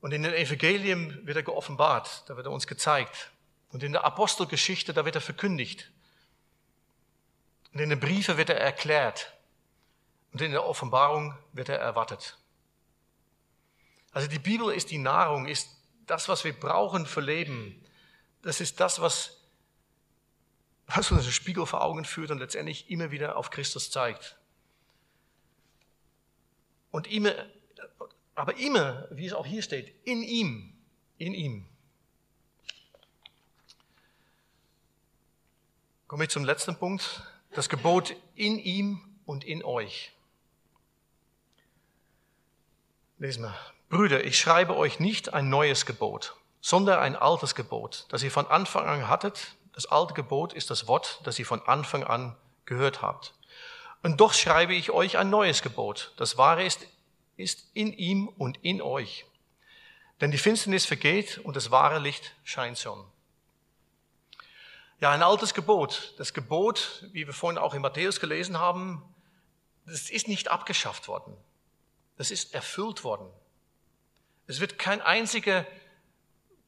Und 0.00 0.12
in 0.12 0.22
den 0.22 0.32
Evangelien 0.32 1.26
wird 1.26 1.36
er 1.36 1.42
geoffenbart, 1.42 2.24
da 2.28 2.36
wird 2.36 2.46
er 2.46 2.52
uns 2.52 2.66
gezeigt. 2.66 3.32
Und 3.70 3.82
in 3.82 3.92
der 3.92 4.04
Apostelgeschichte, 4.04 4.92
da 4.92 5.04
wird 5.04 5.16
er 5.16 5.20
verkündigt. 5.20 5.90
Und 7.72 7.80
in 7.80 7.90
den 7.90 8.00
Briefen 8.00 8.36
wird 8.36 8.50
er 8.50 8.60
erklärt. 8.60 9.32
Und 10.32 10.40
in 10.40 10.52
der 10.52 10.64
Offenbarung 10.64 11.36
wird 11.52 11.68
er 11.68 11.78
erwartet. 11.78 12.38
Also 14.12 14.28
die 14.28 14.38
Bibel 14.38 14.72
ist 14.72 14.90
die 14.90 14.98
Nahrung, 14.98 15.46
ist 15.46 15.68
das, 16.06 16.28
was 16.28 16.44
wir 16.44 16.58
brauchen 16.58 17.06
für 17.06 17.20
Leben. 17.20 17.84
Das 18.42 18.60
ist 18.60 18.80
das, 18.80 19.00
was, 19.00 19.42
was 20.86 21.10
uns 21.10 21.22
einen 21.22 21.32
Spiegel 21.32 21.66
vor 21.66 21.82
Augen 21.82 22.04
führt 22.04 22.30
und 22.30 22.38
letztendlich 22.38 22.90
immer 22.90 23.10
wieder 23.10 23.36
auf 23.36 23.50
Christus 23.50 23.90
zeigt. 23.90 24.38
Und 26.90 27.06
immer, 27.06 27.34
aber 28.38 28.56
immer, 28.56 29.08
wie 29.10 29.26
es 29.26 29.32
auch 29.32 29.44
hier 29.44 29.62
steht, 29.62 29.92
in 30.04 30.22
ihm, 30.22 30.72
in 31.18 31.34
ihm. 31.34 31.66
Komme 36.06 36.24
ich 36.24 36.30
zum 36.30 36.44
letzten 36.44 36.76
Punkt. 36.76 37.22
Das 37.50 37.68
Gebot 37.68 38.14
in 38.36 38.58
ihm 38.58 39.18
und 39.26 39.44
in 39.44 39.64
euch. 39.64 40.12
Lesen 43.18 43.42
wir. 43.42 43.56
Brüder, 43.88 44.24
ich 44.24 44.38
schreibe 44.38 44.76
euch 44.76 45.00
nicht 45.00 45.34
ein 45.34 45.48
neues 45.50 45.84
Gebot, 45.84 46.36
sondern 46.60 47.00
ein 47.00 47.16
altes 47.16 47.56
Gebot, 47.56 48.06
das 48.10 48.22
ihr 48.22 48.30
von 48.30 48.46
Anfang 48.46 48.86
an 48.86 49.08
hattet. 49.08 49.56
Das 49.72 49.86
alte 49.86 50.14
Gebot 50.14 50.52
ist 50.52 50.70
das 50.70 50.86
Wort, 50.86 51.20
das 51.24 51.38
ihr 51.40 51.46
von 51.46 51.60
Anfang 51.62 52.04
an 52.04 52.36
gehört 52.66 53.02
habt. 53.02 53.34
Und 54.04 54.20
doch 54.20 54.32
schreibe 54.32 54.74
ich 54.74 54.92
euch 54.92 55.18
ein 55.18 55.28
neues 55.28 55.62
Gebot. 55.62 56.12
Das 56.16 56.38
wahre 56.38 56.64
ist, 56.64 56.86
ist 57.38 57.70
in 57.72 57.92
ihm 57.94 58.28
und 58.28 58.58
in 58.62 58.82
euch. 58.82 59.24
Denn 60.20 60.30
die 60.30 60.38
Finsternis 60.38 60.84
vergeht 60.84 61.38
und 61.38 61.56
das 61.56 61.70
wahre 61.70 61.98
Licht 61.98 62.34
scheint 62.44 62.78
schon. 62.78 63.04
Ja, 65.00 65.12
ein 65.12 65.22
altes 65.22 65.54
Gebot. 65.54 66.14
Das 66.18 66.34
Gebot, 66.34 67.06
wie 67.12 67.26
wir 67.26 67.32
vorhin 67.32 67.56
auch 67.56 67.72
in 67.72 67.82
Matthäus 67.82 68.18
gelesen 68.18 68.58
haben, 68.58 69.02
das 69.86 70.10
ist 70.10 70.26
nicht 70.26 70.48
abgeschafft 70.48 71.06
worden. 71.06 71.36
Das 72.16 72.32
ist 72.32 72.52
erfüllt 72.52 73.04
worden. 73.04 73.30
Es 74.48 74.58
wird 74.58 74.78
kein 74.78 75.00
einziger 75.00 75.64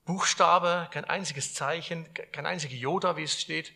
Buchstabe, 0.05 0.89
kein 0.93 1.05
einziges 1.05 1.55
Zeichen, 1.55 2.07
kein 2.15 2.47
einziger 2.47 2.77
Joda, 2.77 3.17
wie 3.17 3.25
es 3.25 3.41
steht, 3.41 3.73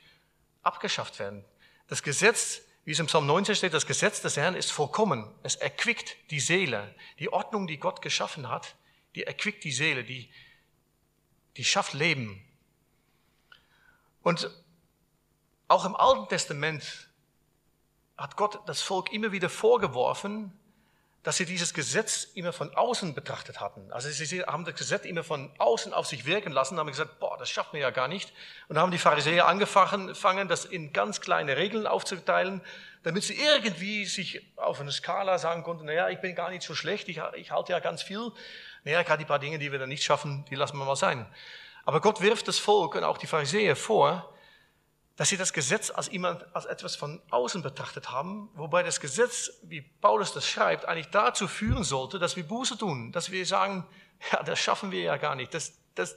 abgeschafft 0.63 1.19
werden. 1.19 1.45
Das 1.89 2.03
Gesetz 2.03 2.63
Wie 2.85 2.93
es 2.93 2.99
im 2.99 3.07
Psalm 3.07 3.27
19 3.27 3.55
steht, 3.55 3.73
das 3.73 3.87
Gesetz 3.87 4.21
des 4.21 4.37
Herrn 4.37 4.55
ist 4.55 4.71
vollkommen. 4.71 5.33
Es 5.43 5.57
erquickt 5.57 6.17
die 6.31 6.41
Seele. 6.41 6.95
Die 7.19 7.33
Ordnung, 7.33 7.67
die 7.67 7.79
Gott 7.79 8.03
geschaffen 8.03 8.49
hat, 8.49 8.75
die 9.15 9.25
erquickt 9.25 9.65
die 9.65 9.73
Seele, 9.73 10.05
die, 10.05 10.31
die 11.57 11.65
schafft 11.65 11.95
Leben. 11.95 12.45
Und 14.23 14.51
auch 15.69 15.85
im 15.85 15.97
Alten 15.97 16.29
Testament 16.29 17.09
hat 18.19 18.37
Gott 18.37 18.61
das 18.67 18.83
Volk 18.83 19.13
immer 19.13 19.33
wieder 19.33 19.49
vorgeworfen, 19.49 20.53
dass 21.25 21.39
sie 21.39 21.47
dieses 21.47 21.73
Gesetz 21.73 22.29
immer 22.35 22.53
von 22.53 22.77
außen 22.77 23.15
betrachtet 23.15 23.59
hatten. 23.59 23.91
Also 23.91 24.11
sie 24.11 24.43
haben 24.43 24.67
das 24.67 24.75
Gesetz 24.75 25.07
immer 25.07 25.25
von 25.25 25.51
außen 25.57 25.95
auf 25.95 26.07
sich 26.07 26.27
wirken 26.27 26.53
lassen, 26.53 26.79
haben 26.79 26.87
gesagt, 26.87 27.19
boah, 27.19 27.39
das 27.39 27.49
schaffen 27.49 27.73
wir 27.73 27.81
ja 27.81 27.91
gar 27.91 28.09
nicht. 28.09 28.35
Und 28.69 28.79
haben 28.79 28.91
die 28.91 28.99
Pharisäer 28.99 29.49
angefangen, 29.49 30.49
das 30.49 30.67
in 30.67 30.93
ganz 30.93 31.23
kleine 31.23 31.57
Regeln 31.57 31.87
aufzuteilen, 31.87 32.61
damit 33.05 33.23
sie 33.23 33.39
irgendwie 33.41 34.05
sich 34.05 34.53
auf 34.57 34.83
eine 34.83 34.93
Skala 34.93 35.39
sagen 35.39 35.63
konnten, 35.63 35.87
naja, 35.87 36.11
ich 36.11 36.21
bin 36.21 36.35
gar 36.35 36.51
nicht 36.51 36.63
so 36.63 36.75
schlecht, 36.75 37.09
ich, 37.09 37.23
ich 37.37 37.51
halte 37.51 37.73
ja 37.73 37.81
ganz 37.81 38.03
viel. 38.03 38.31
Naja, 38.85 39.03
gerade 39.03 39.19
die 39.19 39.25
paar 39.25 39.39
Dinge, 39.39 39.59
die 39.59 39.73
wir 39.73 39.79
dann 39.79 39.89
nicht 39.89 40.05
schaffen, 40.05 40.45
die 40.51 40.57
lassen 40.57 40.77
wir 40.77 40.85
mal 40.85 40.95
sein. 40.95 41.27
Aber 41.87 42.03
Gott 42.03 42.21
wirft 42.21 42.49
das 42.49 42.59
Volk 42.59 42.97
und 42.97 43.05
auch 43.05 43.17
die 43.17 43.27
Pharisäer 43.27 43.77
vor, 43.77 44.34
dass 45.17 45.29
sie 45.29 45.37
das 45.37 45.53
Gesetz 45.53 45.91
als, 45.91 46.11
jemand, 46.11 46.45
als 46.57 46.67
etwas 46.67 46.97
von 46.97 47.23
außen 47.31 47.63
betrachtet 47.63 48.11
haben, 48.11 48.51
wobei 48.55 48.83
das 48.83 49.01
Gesetz, 49.01 49.53
wie 49.63 49.81
Paulus 49.81 50.33
das 50.33 50.49
schreibt, 50.49 50.87
eigentlich 50.87 51.11
dazu 51.11 51.47
führen 51.47 51.85
sollte, 51.85 52.19
dass 52.19 52.35
wir 52.37 52.47
Buße 52.47 52.77
tun, 52.79 53.13
dass 53.13 53.31
wir 53.31 53.47
sagen, 53.47 53.87
ja, 54.33 54.43
das 54.43 54.59
schaffen 54.59 54.91
wir 54.91 55.03
ja 55.03 55.17
gar 55.17 55.37
nicht, 55.37 55.55
das, 55.55 55.79
das, 55.95 56.17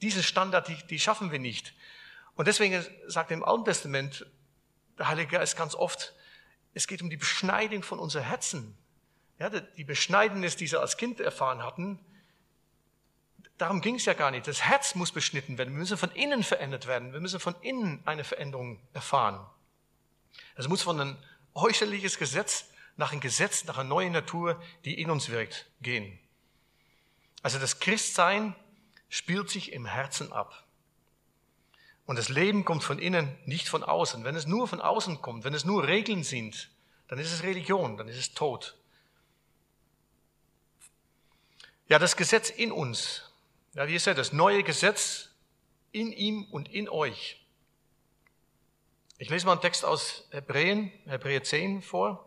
diesen 0.00 0.22
Standard, 0.22 0.68
die, 0.68 0.76
die 0.86 1.00
schaffen 1.00 1.32
wir 1.32 1.40
nicht. 1.40 1.74
Und 2.34 2.46
deswegen 2.46 2.84
sagt 3.06 3.30
im 3.30 3.44
Alten 3.44 3.64
Testament 3.64 4.26
der 4.98 5.08
Heilige 5.08 5.38
Geist 5.38 5.56
ganz 5.56 5.74
oft, 5.74 6.14
es 6.74 6.86
geht 6.86 7.02
um 7.02 7.10
die 7.10 7.16
Beschneidung 7.16 7.82
von 7.82 7.98
unseren 7.98 8.24
Herzen. 8.24 8.76
Ja, 9.38 9.48
die 9.50 9.84
Beschneidenis, 9.84 10.56
die 10.56 10.66
sie 10.66 10.78
als 10.78 10.96
Kind 10.96 11.20
erfahren 11.20 11.62
hatten, 11.62 11.98
Darum 13.58 13.80
ging 13.80 13.94
es 13.94 14.04
ja 14.04 14.12
gar 14.12 14.30
nicht. 14.30 14.46
Das 14.46 14.62
Herz 14.62 14.94
muss 14.94 15.12
beschnitten 15.12 15.56
werden. 15.56 15.72
Wir 15.72 15.78
müssen 15.78 15.96
von 15.96 16.10
innen 16.12 16.42
verändert 16.42 16.86
werden. 16.86 17.12
Wir 17.12 17.20
müssen 17.20 17.40
von 17.40 17.54
innen 17.62 18.02
eine 18.04 18.24
Veränderung 18.24 18.80
erfahren. 18.92 19.44
Es 20.56 20.68
muss 20.68 20.82
von 20.82 21.00
ein 21.00 21.16
äußerliches 21.54 22.18
Gesetz 22.18 22.66
nach 22.96 23.12
ein 23.12 23.20
Gesetz, 23.20 23.64
nach 23.64 23.78
einer 23.78 23.88
neuen 23.88 24.12
Natur, 24.12 24.62
die 24.84 25.00
in 25.00 25.10
uns 25.10 25.28
wirkt, 25.28 25.66
gehen. 25.80 26.18
Also 27.42 27.58
das 27.58 27.78
Christsein 27.78 28.54
spielt 29.08 29.50
sich 29.50 29.72
im 29.72 29.86
Herzen 29.86 30.32
ab. 30.32 30.64
Und 32.06 32.16
das 32.16 32.28
Leben 32.28 32.64
kommt 32.64 32.84
von 32.84 32.98
innen, 32.98 33.36
nicht 33.44 33.68
von 33.68 33.82
außen. 33.82 34.24
Wenn 34.24 34.36
es 34.36 34.46
nur 34.46 34.68
von 34.68 34.80
außen 34.80 35.20
kommt, 35.22 35.44
wenn 35.44 35.54
es 35.54 35.64
nur 35.64 35.86
Regeln 35.86 36.24
sind, 36.24 36.70
dann 37.08 37.18
ist 37.18 37.32
es 37.32 37.42
Religion, 37.42 37.96
dann 37.96 38.08
ist 38.08 38.18
es 38.18 38.34
Tod. 38.34 38.76
Ja, 41.88 41.98
das 41.98 42.16
Gesetz 42.16 42.50
in 42.50 42.72
uns, 42.72 43.25
ja, 43.76 43.86
wie 43.86 43.94
ist 43.94 44.06
er? 44.06 44.14
Das 44.14 44.32
neue 44.32 44.62
Gesetz 44.62 45.28
in 45.92 46.10
ihm 46.10 46.44
und 46.50 46.72
in 46.72 46.88
euch. 46.88 47.38
Ich 49.18 49.28
lese 49.28 49.44
mal 49.44 49.52
einen 49.52 49.60
Text 49.60 49.84
aus 49.84 50.26
Hebräen, 50.30 50.90
Hebräer 51.06 51.44
10 51.44 51.82
vor. 51.82 52.26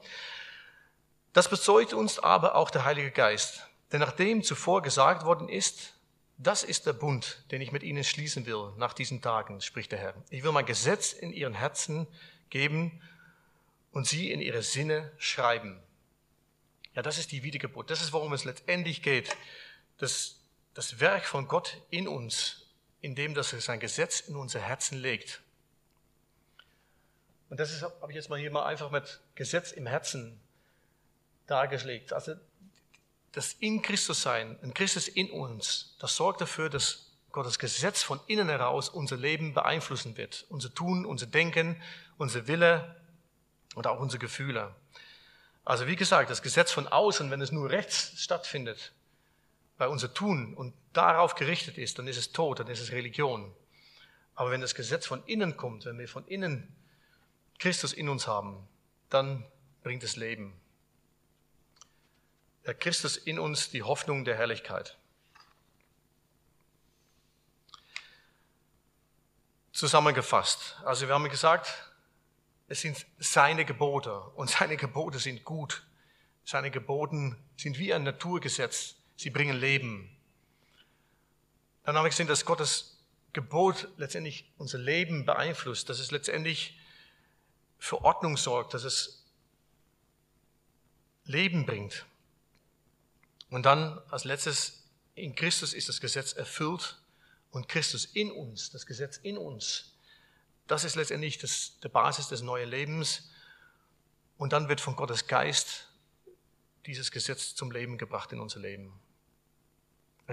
Das 1.33 1.49
bezeugt 1.49 1.93
uns 1.93 2.19
aber 2.19 2.53
auch 2.55 2.69
der 2.69 2.85
Heilige 2.85 3.09
Geist. 3.09 3.67
Denn 3.91 3.99
nachdem 3.99 4.43
zuvor 4.43 4.83
gesagt 4.83 5.25
worden 5.25 5.49
ist, 5.49 5.95
das 6.37 6.63
ist 6.63 6.85
der 6.85 6.93
Bund, 6.93 7.43
den 7.51 7.61
ich 7.61 7.71
mit 7.71 7.81
ihnen 7.81 8.03
schließen 8.03 8.45
will 8.45 8.71
nach 8.77 8.93
diesen 8.93 9.21
Tagen, 9.21 9.59
spricht 9.59 9.91
der 9.91 9.99
Herr. 9.99 10.13
Ich 10.29 10.43
will 10.43 10.51
mein 10.51 10.67
Gesetz 10.67 11.13
in 11.13 11.33
ihren 11.33 11.55
Herzen 11.55 12.05
geben 12.51 13.01
und 13.91 14.05
sie 14.05 14.31
in 14.31 14.39
ihre 14.39 14.61
Sinne 14.61 15.11
schreiben. 15.17 15.81
Ja, 16.93 17.01
das 17.01 17.17
ist 17.17 17.31
die 17.31 17.41
Wiedergeburt. 17.41 17.89
Das 17.89 18.01
ist, 18.01 18.13
worum 18.13 18.33
es 18.33 18.45
letztendlich 18.45 19.01
geht. 19.01 19.35
Das 19.97 20.38
das 20.73 20.99
Werk 20.99 21.25
von 21.25 21.47
Gott 21.47 21.77
in 21.89 22.07
uns, 22.07 22.67
indem 23.01 23.33
dass 23.33 23.53
er 23.53 23.61
sein 23.61 23.79
Gesetz 23.79 24.21
in 24.21 24.35
unser 24.35 24.59
Herzen 24.59 24.97
legt. 24.97 25.41
Und 27.49 27.59
das 27.59 27.81
habe 27.81 28.11
ich 28.11 28.15
jetzt 28.15 28.29
mal 28.29 28.39
hier 28.39 28.51
mal 28.51 28.65
einfach 28.65 28.91
mit 28.91 29.19
Gesetz 29.35 29.71
im 29.71 29.87
Herzen 29.87 30.39
dargelegt. 31.47 32.13
Also 32.13 32.35
das 33.31 33.53
in 33.53 33.81
Christus 33.81 34.21
sein, 34.21 34.57
ein 34.61 34.73
Christus 34.73 35.07
in 35.07 35.31
uns, 35.31 35.95
das 35.99 36.15
sorgt 36.15 36.41
dafür, 36.41 36.69
dass 36.69 37.09
Gottes 37.31 37.59
Gesetz 37.59 38.01
von 38.01 38.19
innen 38.27 38.49
heraus 38.49 38.89
unser 38.89 39.17
Leben 39.17 39.53
beeinflussen 39.53 40.17
wird. 40.17 40.45
Unser 40.49 40.73
Tun, 40.73 41.05
unser 41.05 41.27
Denken, 41.27 41.81
unser 42.17 42.47
Wille 42.47 42.95
und 43.75 43.85
auch 43.85 43.99
unsere 43.99 44.19
Gefühle. 44.19 44.75
Also 45.63 45.85
wie 45.85 45.95
gesagt, 45.95 46.31
das 46.31 46.41
Gesetz 46.41 46.71
von 46.71 46.87
außen, 46.87 47.29
wenn 47.29 47.41
es 47.41 47.51
nur 47.51 47.69
rechts 47.69 48.13
stattfindet, 48.21 48.93
bei 49.79 49.87
unser 49.87 50.13
Tun 50.13 50.53
und 50.53 50.75
darauf 50.91 51.35
gerichtet 51.35 51.77
ist, 51.77 51.97
dann 51.97 52.07
ist 52.07 52.17
es 52.17 52.33
tot, 52.33 52.59
dann 52.59 52.67
ist 52.67 52.81
es 52.81 52.91
Religion. 52.91 53.55
Aber 54.35 54.51
wenn 54.51 54.59
das 54.59 54.75
Gesetz 54.75 55.07
von 55.07 55.23
innen 55.25 55.55
kommt, 55.55 55.85
wenn 55.85 55.97
wir 55.97 56.09
von 56.09 56.27
innen 56.27 56.75
Christus 57.59 57.93
in 57.93 58.09
uns 58.09 58.27
haben, 58.27 58.67
dann 59.09 59.45
bringt 59.81 60.03
es 60.03 60.17
Leben. 60.17 60.53
Der 62.65 62.73
Christus 62.73 63.15
in 63.15 63.39
uns, 63.39 63.69
die 63.69 63.81
Hoffnung 63.81 64.25
der 64.25 64.35
Herrlichkeit. 64.35 64.97
Zusammengefasst. 69.71 70.77
Also 70.83 71.07
wir 71.07 71.15
haben 71.15 71.29
gesagt, 71.29 71.89
es 72.67 72.81
sind 72.81 73.05
seine 73.17 73.63
Gebote 73.63 74.19
und 74.35 74.49
seine 74.49 74.75
Gebote 74.75 75.19
sind 75.19 75.45
gut. 75.45 75.87
Seine 76.43 76.69
Geboten 76.69 77.41
sind 77.55 77.79
wie 77.79 77.93
ein 77.93 78.03
Naturgesetz 78.03 78.98
sie 79.19 79.29
bringen 79.29 79.57
Leben. 79.57 80.09
Dann 81.83 81.97
haben 81.97 82.05
wir 82.05 82.09
gesehen, 82.09 82.27
dass 82.27 82.45
Gottes 82.45 83.03
Gebot 83.33 83.89
letztendlich 83.97 84.49
unser 84.57 84.77
Leben 84.77 85.25
beeinflusst, 85.25 85.89
dass 85.89 85.99
es 85.99 86.11
letztendlich 86.11 86.79
für 87.77 88.01
Ordnung 88.01 88.37
sorgt, 88.37 88.73
dass 88.73 88.85
es 88.85 89.25
Leben 91.25 91.65
bringt. 91.65 92.05
Und 93.49 93.65
dann 93.65 93.99
als 94.09 94.23
letztes, 94.23 94.83
in 95.15 95.35
Christus 95.35 95.73
ist 95.73 95.89
das 95.89 95.99
Gesetz 95.99 96.31
erfüllt 96.31 96.97
und 97.51 97.67
Christus 97.67 98.05
in 98.05 98.31
uns, 98.31 98.69
das 98.69 98.85
Gesetz 98.85 99.17
in 99.17 99.37
uns, 99.37 99.97
das 100.67 100.85
ist 100.85 100.95
letztendlich 100.95 101.39
das, 101.39 101.77
der 101.81 101.89
Basis 101.89 102.29
des 102.29 102.41
neuen 102.41 102.69
Lebens. 102.69 103.29
Und 104.37 104.53
dann 104.53 104.69
wird 104.69 104.79
von 104.79 104.95
Gottes 104.95 105.27
Geist 105.27 105.87
dieses 106.85 107.11
Gesetz 107.11 107.55
zum 107.55 107.71
Leben 107.71 107.97
gebracht 107.97 108.31
in 108.31 108.39
unser 108.39 108.59
Leben. 108.59 108.93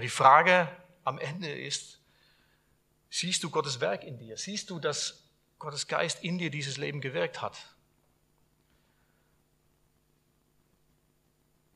Die 0.01 0.09
Frage 0.09 0.69
am 1.03 1.17
Ende 1.17 1.49
ist, 1.49 1.99
siehst 3.09 3.43
du 3.43 3.49
Gottes 3.49 3.79
Werk 3.79 4.03
in 4.03 4.19
dir? 4.19 4.37
Siehst 4.37 4.69
du, 4.69 4.79
dass 4.79 5.23
Gottes 5.57 5.87
Geist 5.87 6.23
in 6.23 6.37
dir 6.37 6.51
dieses 6.51 6.77
Leben 6.77 7.01
gewirkt 7.01 7.41
hat? 7.41 7.57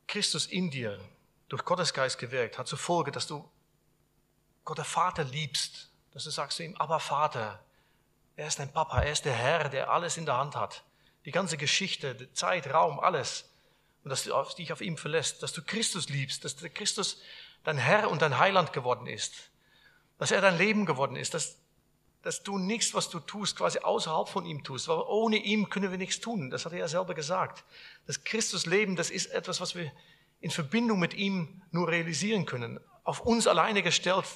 Christus 0.06 0.46
in 0.46 0.70
dir 0.70 1.00
durch 1.48 1.64
Gottes 1.64 1.94
Geist 1.94 2.18
gewirkt 2.18 2.58
hat 2.58 2.68
zur 2.68 2.78
Folge, 2.78 3.10
dass 3.10 3.26
du 3.26 3.50
Gott 4.64 4.78
der 4.78 4.84
Vater 4.84 5.24
liebst, 5.24 5.90
dass 6.12 6.24
du 6.24 6.30
sagst 6.30 6.58
zu 6.58 6.64
ihm, 6.64 6.76
aber 6.76 7.00
Vater, 7.00 7.64
er 8.36 8.46
ist 8.46 8.58
dein 8.58 8.72
Papa, 8.72 9.00
er 9.00 9.12
ist 9.12 9.24
der 9.24 9.34
Herr, 9.34 9.68
der 9.68 9.90
alles 9.90 10.16
in 10.16 10.26
der 10.26 10.36
Hand 10.36 10.54
hat. 10.54 10.84
Die 11.24 11.30
ganze 11.30 11.56
Geschichte, 11.56 12.32
Zeit, 12.34 12.72
Raum, 12.72 13.00
alles. 13.00 13.50
Und 14.04 14.10
dass 14.10 14.24
du 14.24 14.32
dich 14.56 14.72
auf 14.72 14.80
ihm 14.80 14.96
verlässt, 14.96 15.42
dass 15.42 15.52
du 15.52 15.62
Christus 15.62 16.08
liebst, 16.08 16.44
dass 16.44 16.56
der 16.56 16.70
Christus 16.70 17.20
dein 17.64 17.78
Herr 17.78 18.10
und 18.10 18.22
dein 18.22 18.38
Heiland 18.38 18.72
geworden 18.72 19.06
ist, 19.06 19.50
dass 20.18 20.30
er 20.30 20.40
dein 20.40 20.58
Leben 20.58 20.86
geworden 20.86 21.16
ist, 21.16 21.34
dass, 21.34 21.58
dass 22.22 22.42
du 22.42 22.58
nichts, 22.58 22.94
was 22.94 23.10
du 23.10 23.20
tust, 23.20 23.56
quasi 23.56 23.78
außerhalb 23.78 24.28
von 24.28 24.44
ihm 24.46 24.62
tust, 24.64 24.88
weil 24.88 24.98
ohne 24.98 25.36
ihm 25.36 25.68
können 25.70 25.90
wir 25.90 25.98
nichts 25.98 26.20
tun. 26.20 26.50
Das 26.50 26.64
hat 26.64 26.72
er 26.72 26.80
ja 26.80 26.88
selber 26.88 27.14
gesagt. 27.14 27.64
Das 28.06 28.24
Christusleben, 28.24 28.96
das 28.96 29.10
ist 29.10 29.26
etwas, 29.26 29.60
was 29.60 29.74
wir 29.74 29.90
in 30.40 30.50
Verbindung 30.50 30.98
mit 30.98 31.14
ihm 31.14 31.62
nur 31.70 31.88
realisieren 31.88 32.46
können. 32.46 32.80
Auf 33.04 33.20
uns 33.20 33.46
alleine 33.46 33.82
gestellt 33.82 34.26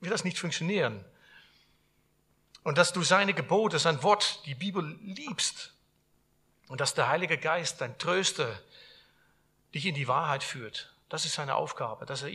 wird 0.00 0.12
das 0.12 0.24
nicht 0.24 0.38
funktionieren. 0.38 1.04
Und 2.62 2.78
dass 2.78 2.92
du 2.92 3.02
seine 3.02 3.34
Gebote, 3.34 3.78
sein 3.78 4.02
Wort, 4.02 4.44
die 4.46 4.54
Bibel 4.54 4.98
liebst 5.02 5.74
und 6.68 6.80
dass 6.80 6.94
der 6.94 7.08
Heilige 7.08 7.38
Geist, 7.38 7.80
dein 7.80 7.96
Tröster, 7.98 8.60
dich 9.74 9.86
in 9.86 9.94
die 9.94 10.08
Wahrheit 10.08 10.42
führt 10.42 10.92
das 11.08 11.24
ist 11.24 11.34
seine 11.34 11.54
Aufgabe, 11.54 12.06
dass 12.06 12.22
er, 12.22 12.30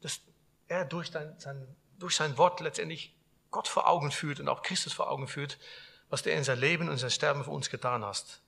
dass 0.00 0.20
er 0.68 0.84
durch, 0.84 1.10
sein, 1.10 1.34
sein, 1.38 1.66
durch 1.98 2.16
sein 2.16 2.36
Wort 2.38 2.60
letztendlich 2.60 3.14
Gott 3.50 3.68
vor 3.68 3.88
Augen 3.88 4.10
führt 4.10 4.40
und 4.40 4.48
auch 4.48 4.62
Christus 4.62 4.92
vor 4.92 5.10
Augen 5.10 5.28
führt, 5.28 5.58
was 6.08 6.22
der 6.22 6.36
in 6.36 6.44
sein 6.44 6.58
Leben 6.58 6.88
und 6.88 6.98
sein 6.98 7.10
Sterben 7.10 7.44
für 7.44 7.50
uns 7.50 7.70
getan 7.70 8.04
hast. 8.04 8.40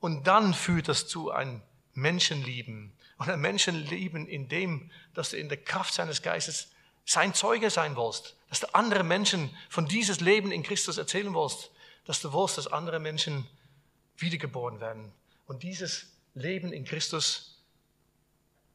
Und 0.00 0.26
dann 0.26 0.54
führt 0.54 0.88
das 0.88 1.08
zu 1.08 1.30
einem 1.30 1.62
Menschenlieben. 1.94 2.92
Und 3.18 3.30
ein 3.30 3.40
Menschenlieben 3.40 4.26
in 4.26 4.48
dem, 4.48 4.90
dass 5.14 5.30
du 5.30 5.36
in 5.38 5.48
der 5.48 5.58
Kraft 5.58 5.94
seines 5.94 6.22
Geistes 6.22 6.70
sein 7.04 7.32
Zeuge 7.32 7.70
sein 7.70 7.96
willst. 7.96 8.36
Dass 8.50 8.60
du 8.60 8.74
andere 8.74 9.02
Menschen 9.02 9.56
von 9.70 9.86
dieses 9.86 10.20
Leben 10.20 10.52
in 10.52 10.62
Christus 10.62 10.98
erzählen 10.98 11.34
willst. 11.34 11.70
Dass 12.04 12.20
du 12.20 12.32
willst, 12.32 12.58
dass 12.58 12.66
andere 12.66 13.00
Menschen 13.00 13.48
wiedergeboren 14.18 14.80
werden 14.80 15.12
und 15.46 15.62
dieses 15.62 16.06
Leben 16.34 16.72
in 16.72 16.84
Christus 16.84 17.55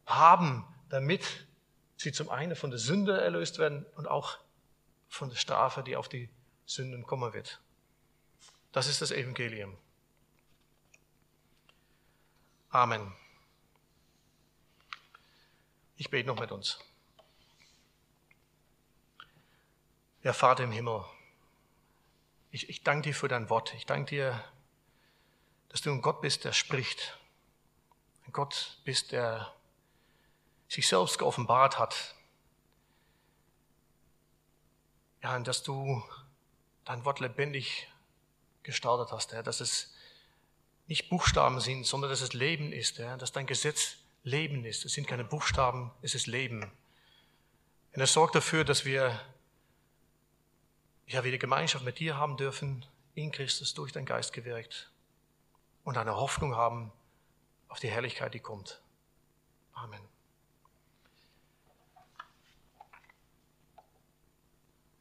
haben, 0.05 0.65
damit 0.89 1.47
sie 1.97 2.11
zum 2.11 2.29
einen 2.29 2.55
von 2.55 2.71
der 2.71 2.79
Sünde 2.79 3.19
erlöst 3.19 3.59
werden 3.59 3.85
und 3.95 4.07
auch 4.07 4.39
von 5.07 5.29
der 5.29 5.37
Strafe, 5.37 5.83
die 5.83 5.95
auf 5.95 6.09
die 6.09 6.29
Sünden 6.65 7.05
kommen 7.05 7.33
wird. 7.33 7.61
Das 8.71 8.87
ist 8.87 9.01
das 9.01 9.11
Evangelium. 9.11 9.77
Amen. 12.69 13.13
Ich 15.97 16.09
bete 16.09 16.27
noch 16.27 16.39
mit 16.39 16.51
uns. 16.51 16.79
Ja, 20.23 20.33
Vater 20.33 20.63
im 20.63 20.71
Himmel, 20.71 21.03
ich, 22.51 22.69
ich 22.69 22.83
danke 22.83 23.09
dir 23.09 23.15
für 23.15 23.27
dein 23.27 23.49
Wort. 23.49 23.73
Ich 23.75 23.85
danke 23.85 24.09
dir, 24.09 24.43
dass 25.69 25.81
du 25.81 25.89
ein 25.89 26.01
Gott 26.01 26.21
bist, 26.21 26.43
der 26.43 26.51
spricht. 26.51 27.17
Ein 28.25 28.33
Gott 28.33 28.79
bist, 28.83 29.13
der 29.13 29.53
sich 30.72 30.88
selbst 30.88 31.19
geoffenbart 31.19 31.78
hat. 31.78 32.15
Ja, 35.22 35.36
und 35.36 35.45
dass 35.45 35.63
du 35.63 36.01
dein 36.86 37.03
Wort 37.03 37.19
lebendig 37.19 37.89
gestaltet 38.63 39.11
hast, 39.11 39.34
Herr, 39.34 39.43
dass 39.43 39.59
es 39.59 39.93
nicht 40.88 41.09
Buchstaben 41.09 41.59
sind, 41.59 41.86
sondern 41.86 42.09
dass 42.09 42.22
es 42.22 42.32
Leben 42.32 42.72
ist, 42.72 42.99
Herr, 42.99 43.17
dass 43.17 43.34
dein 43.34 43.47
Gesetz 43.47 43.97
Leben 44.24 44.63
ist. 44.63 44.86
Es 44.86 44.93
sind 44.93 45.07
keine 45.07 45.26
Buchstaben, 45.26 45.91
es 46.01 46.15
ist 46.15 46.28
Leben. 46.28 46.72
Und 47.93 48.01
es 48.01 48.13
sorgt 48.13 48.36
dafür, 48.36 48.63
dass 48.63 48.86
wir 48.86 49.19
ja 51.05 51.26
wieder 51.26 51.38
Gemeinschaft 51.38 51.84
mit 51.84 51.99
dir 51.99 52.15
haben 52.15 52.38
dürfen, 52.38 52.86
in 53.13 53.34
Christus 53.34 53.74
durch 53.74 53.91
dein 53.91 54.05
Geist 54.05 54.32
gewirkt 54.32 54.89
und 55.84 55.97
eine 55.97 56.15
Hoffnung 56.15 56.55
haben 56.55 56.93
auf 57.67 57.82
die 57.82 57.89
Herrlichkeit, 57.89 58.34
die 58.34 58.39
kommt. 58.39 58.82
Amen. 59.74 60.11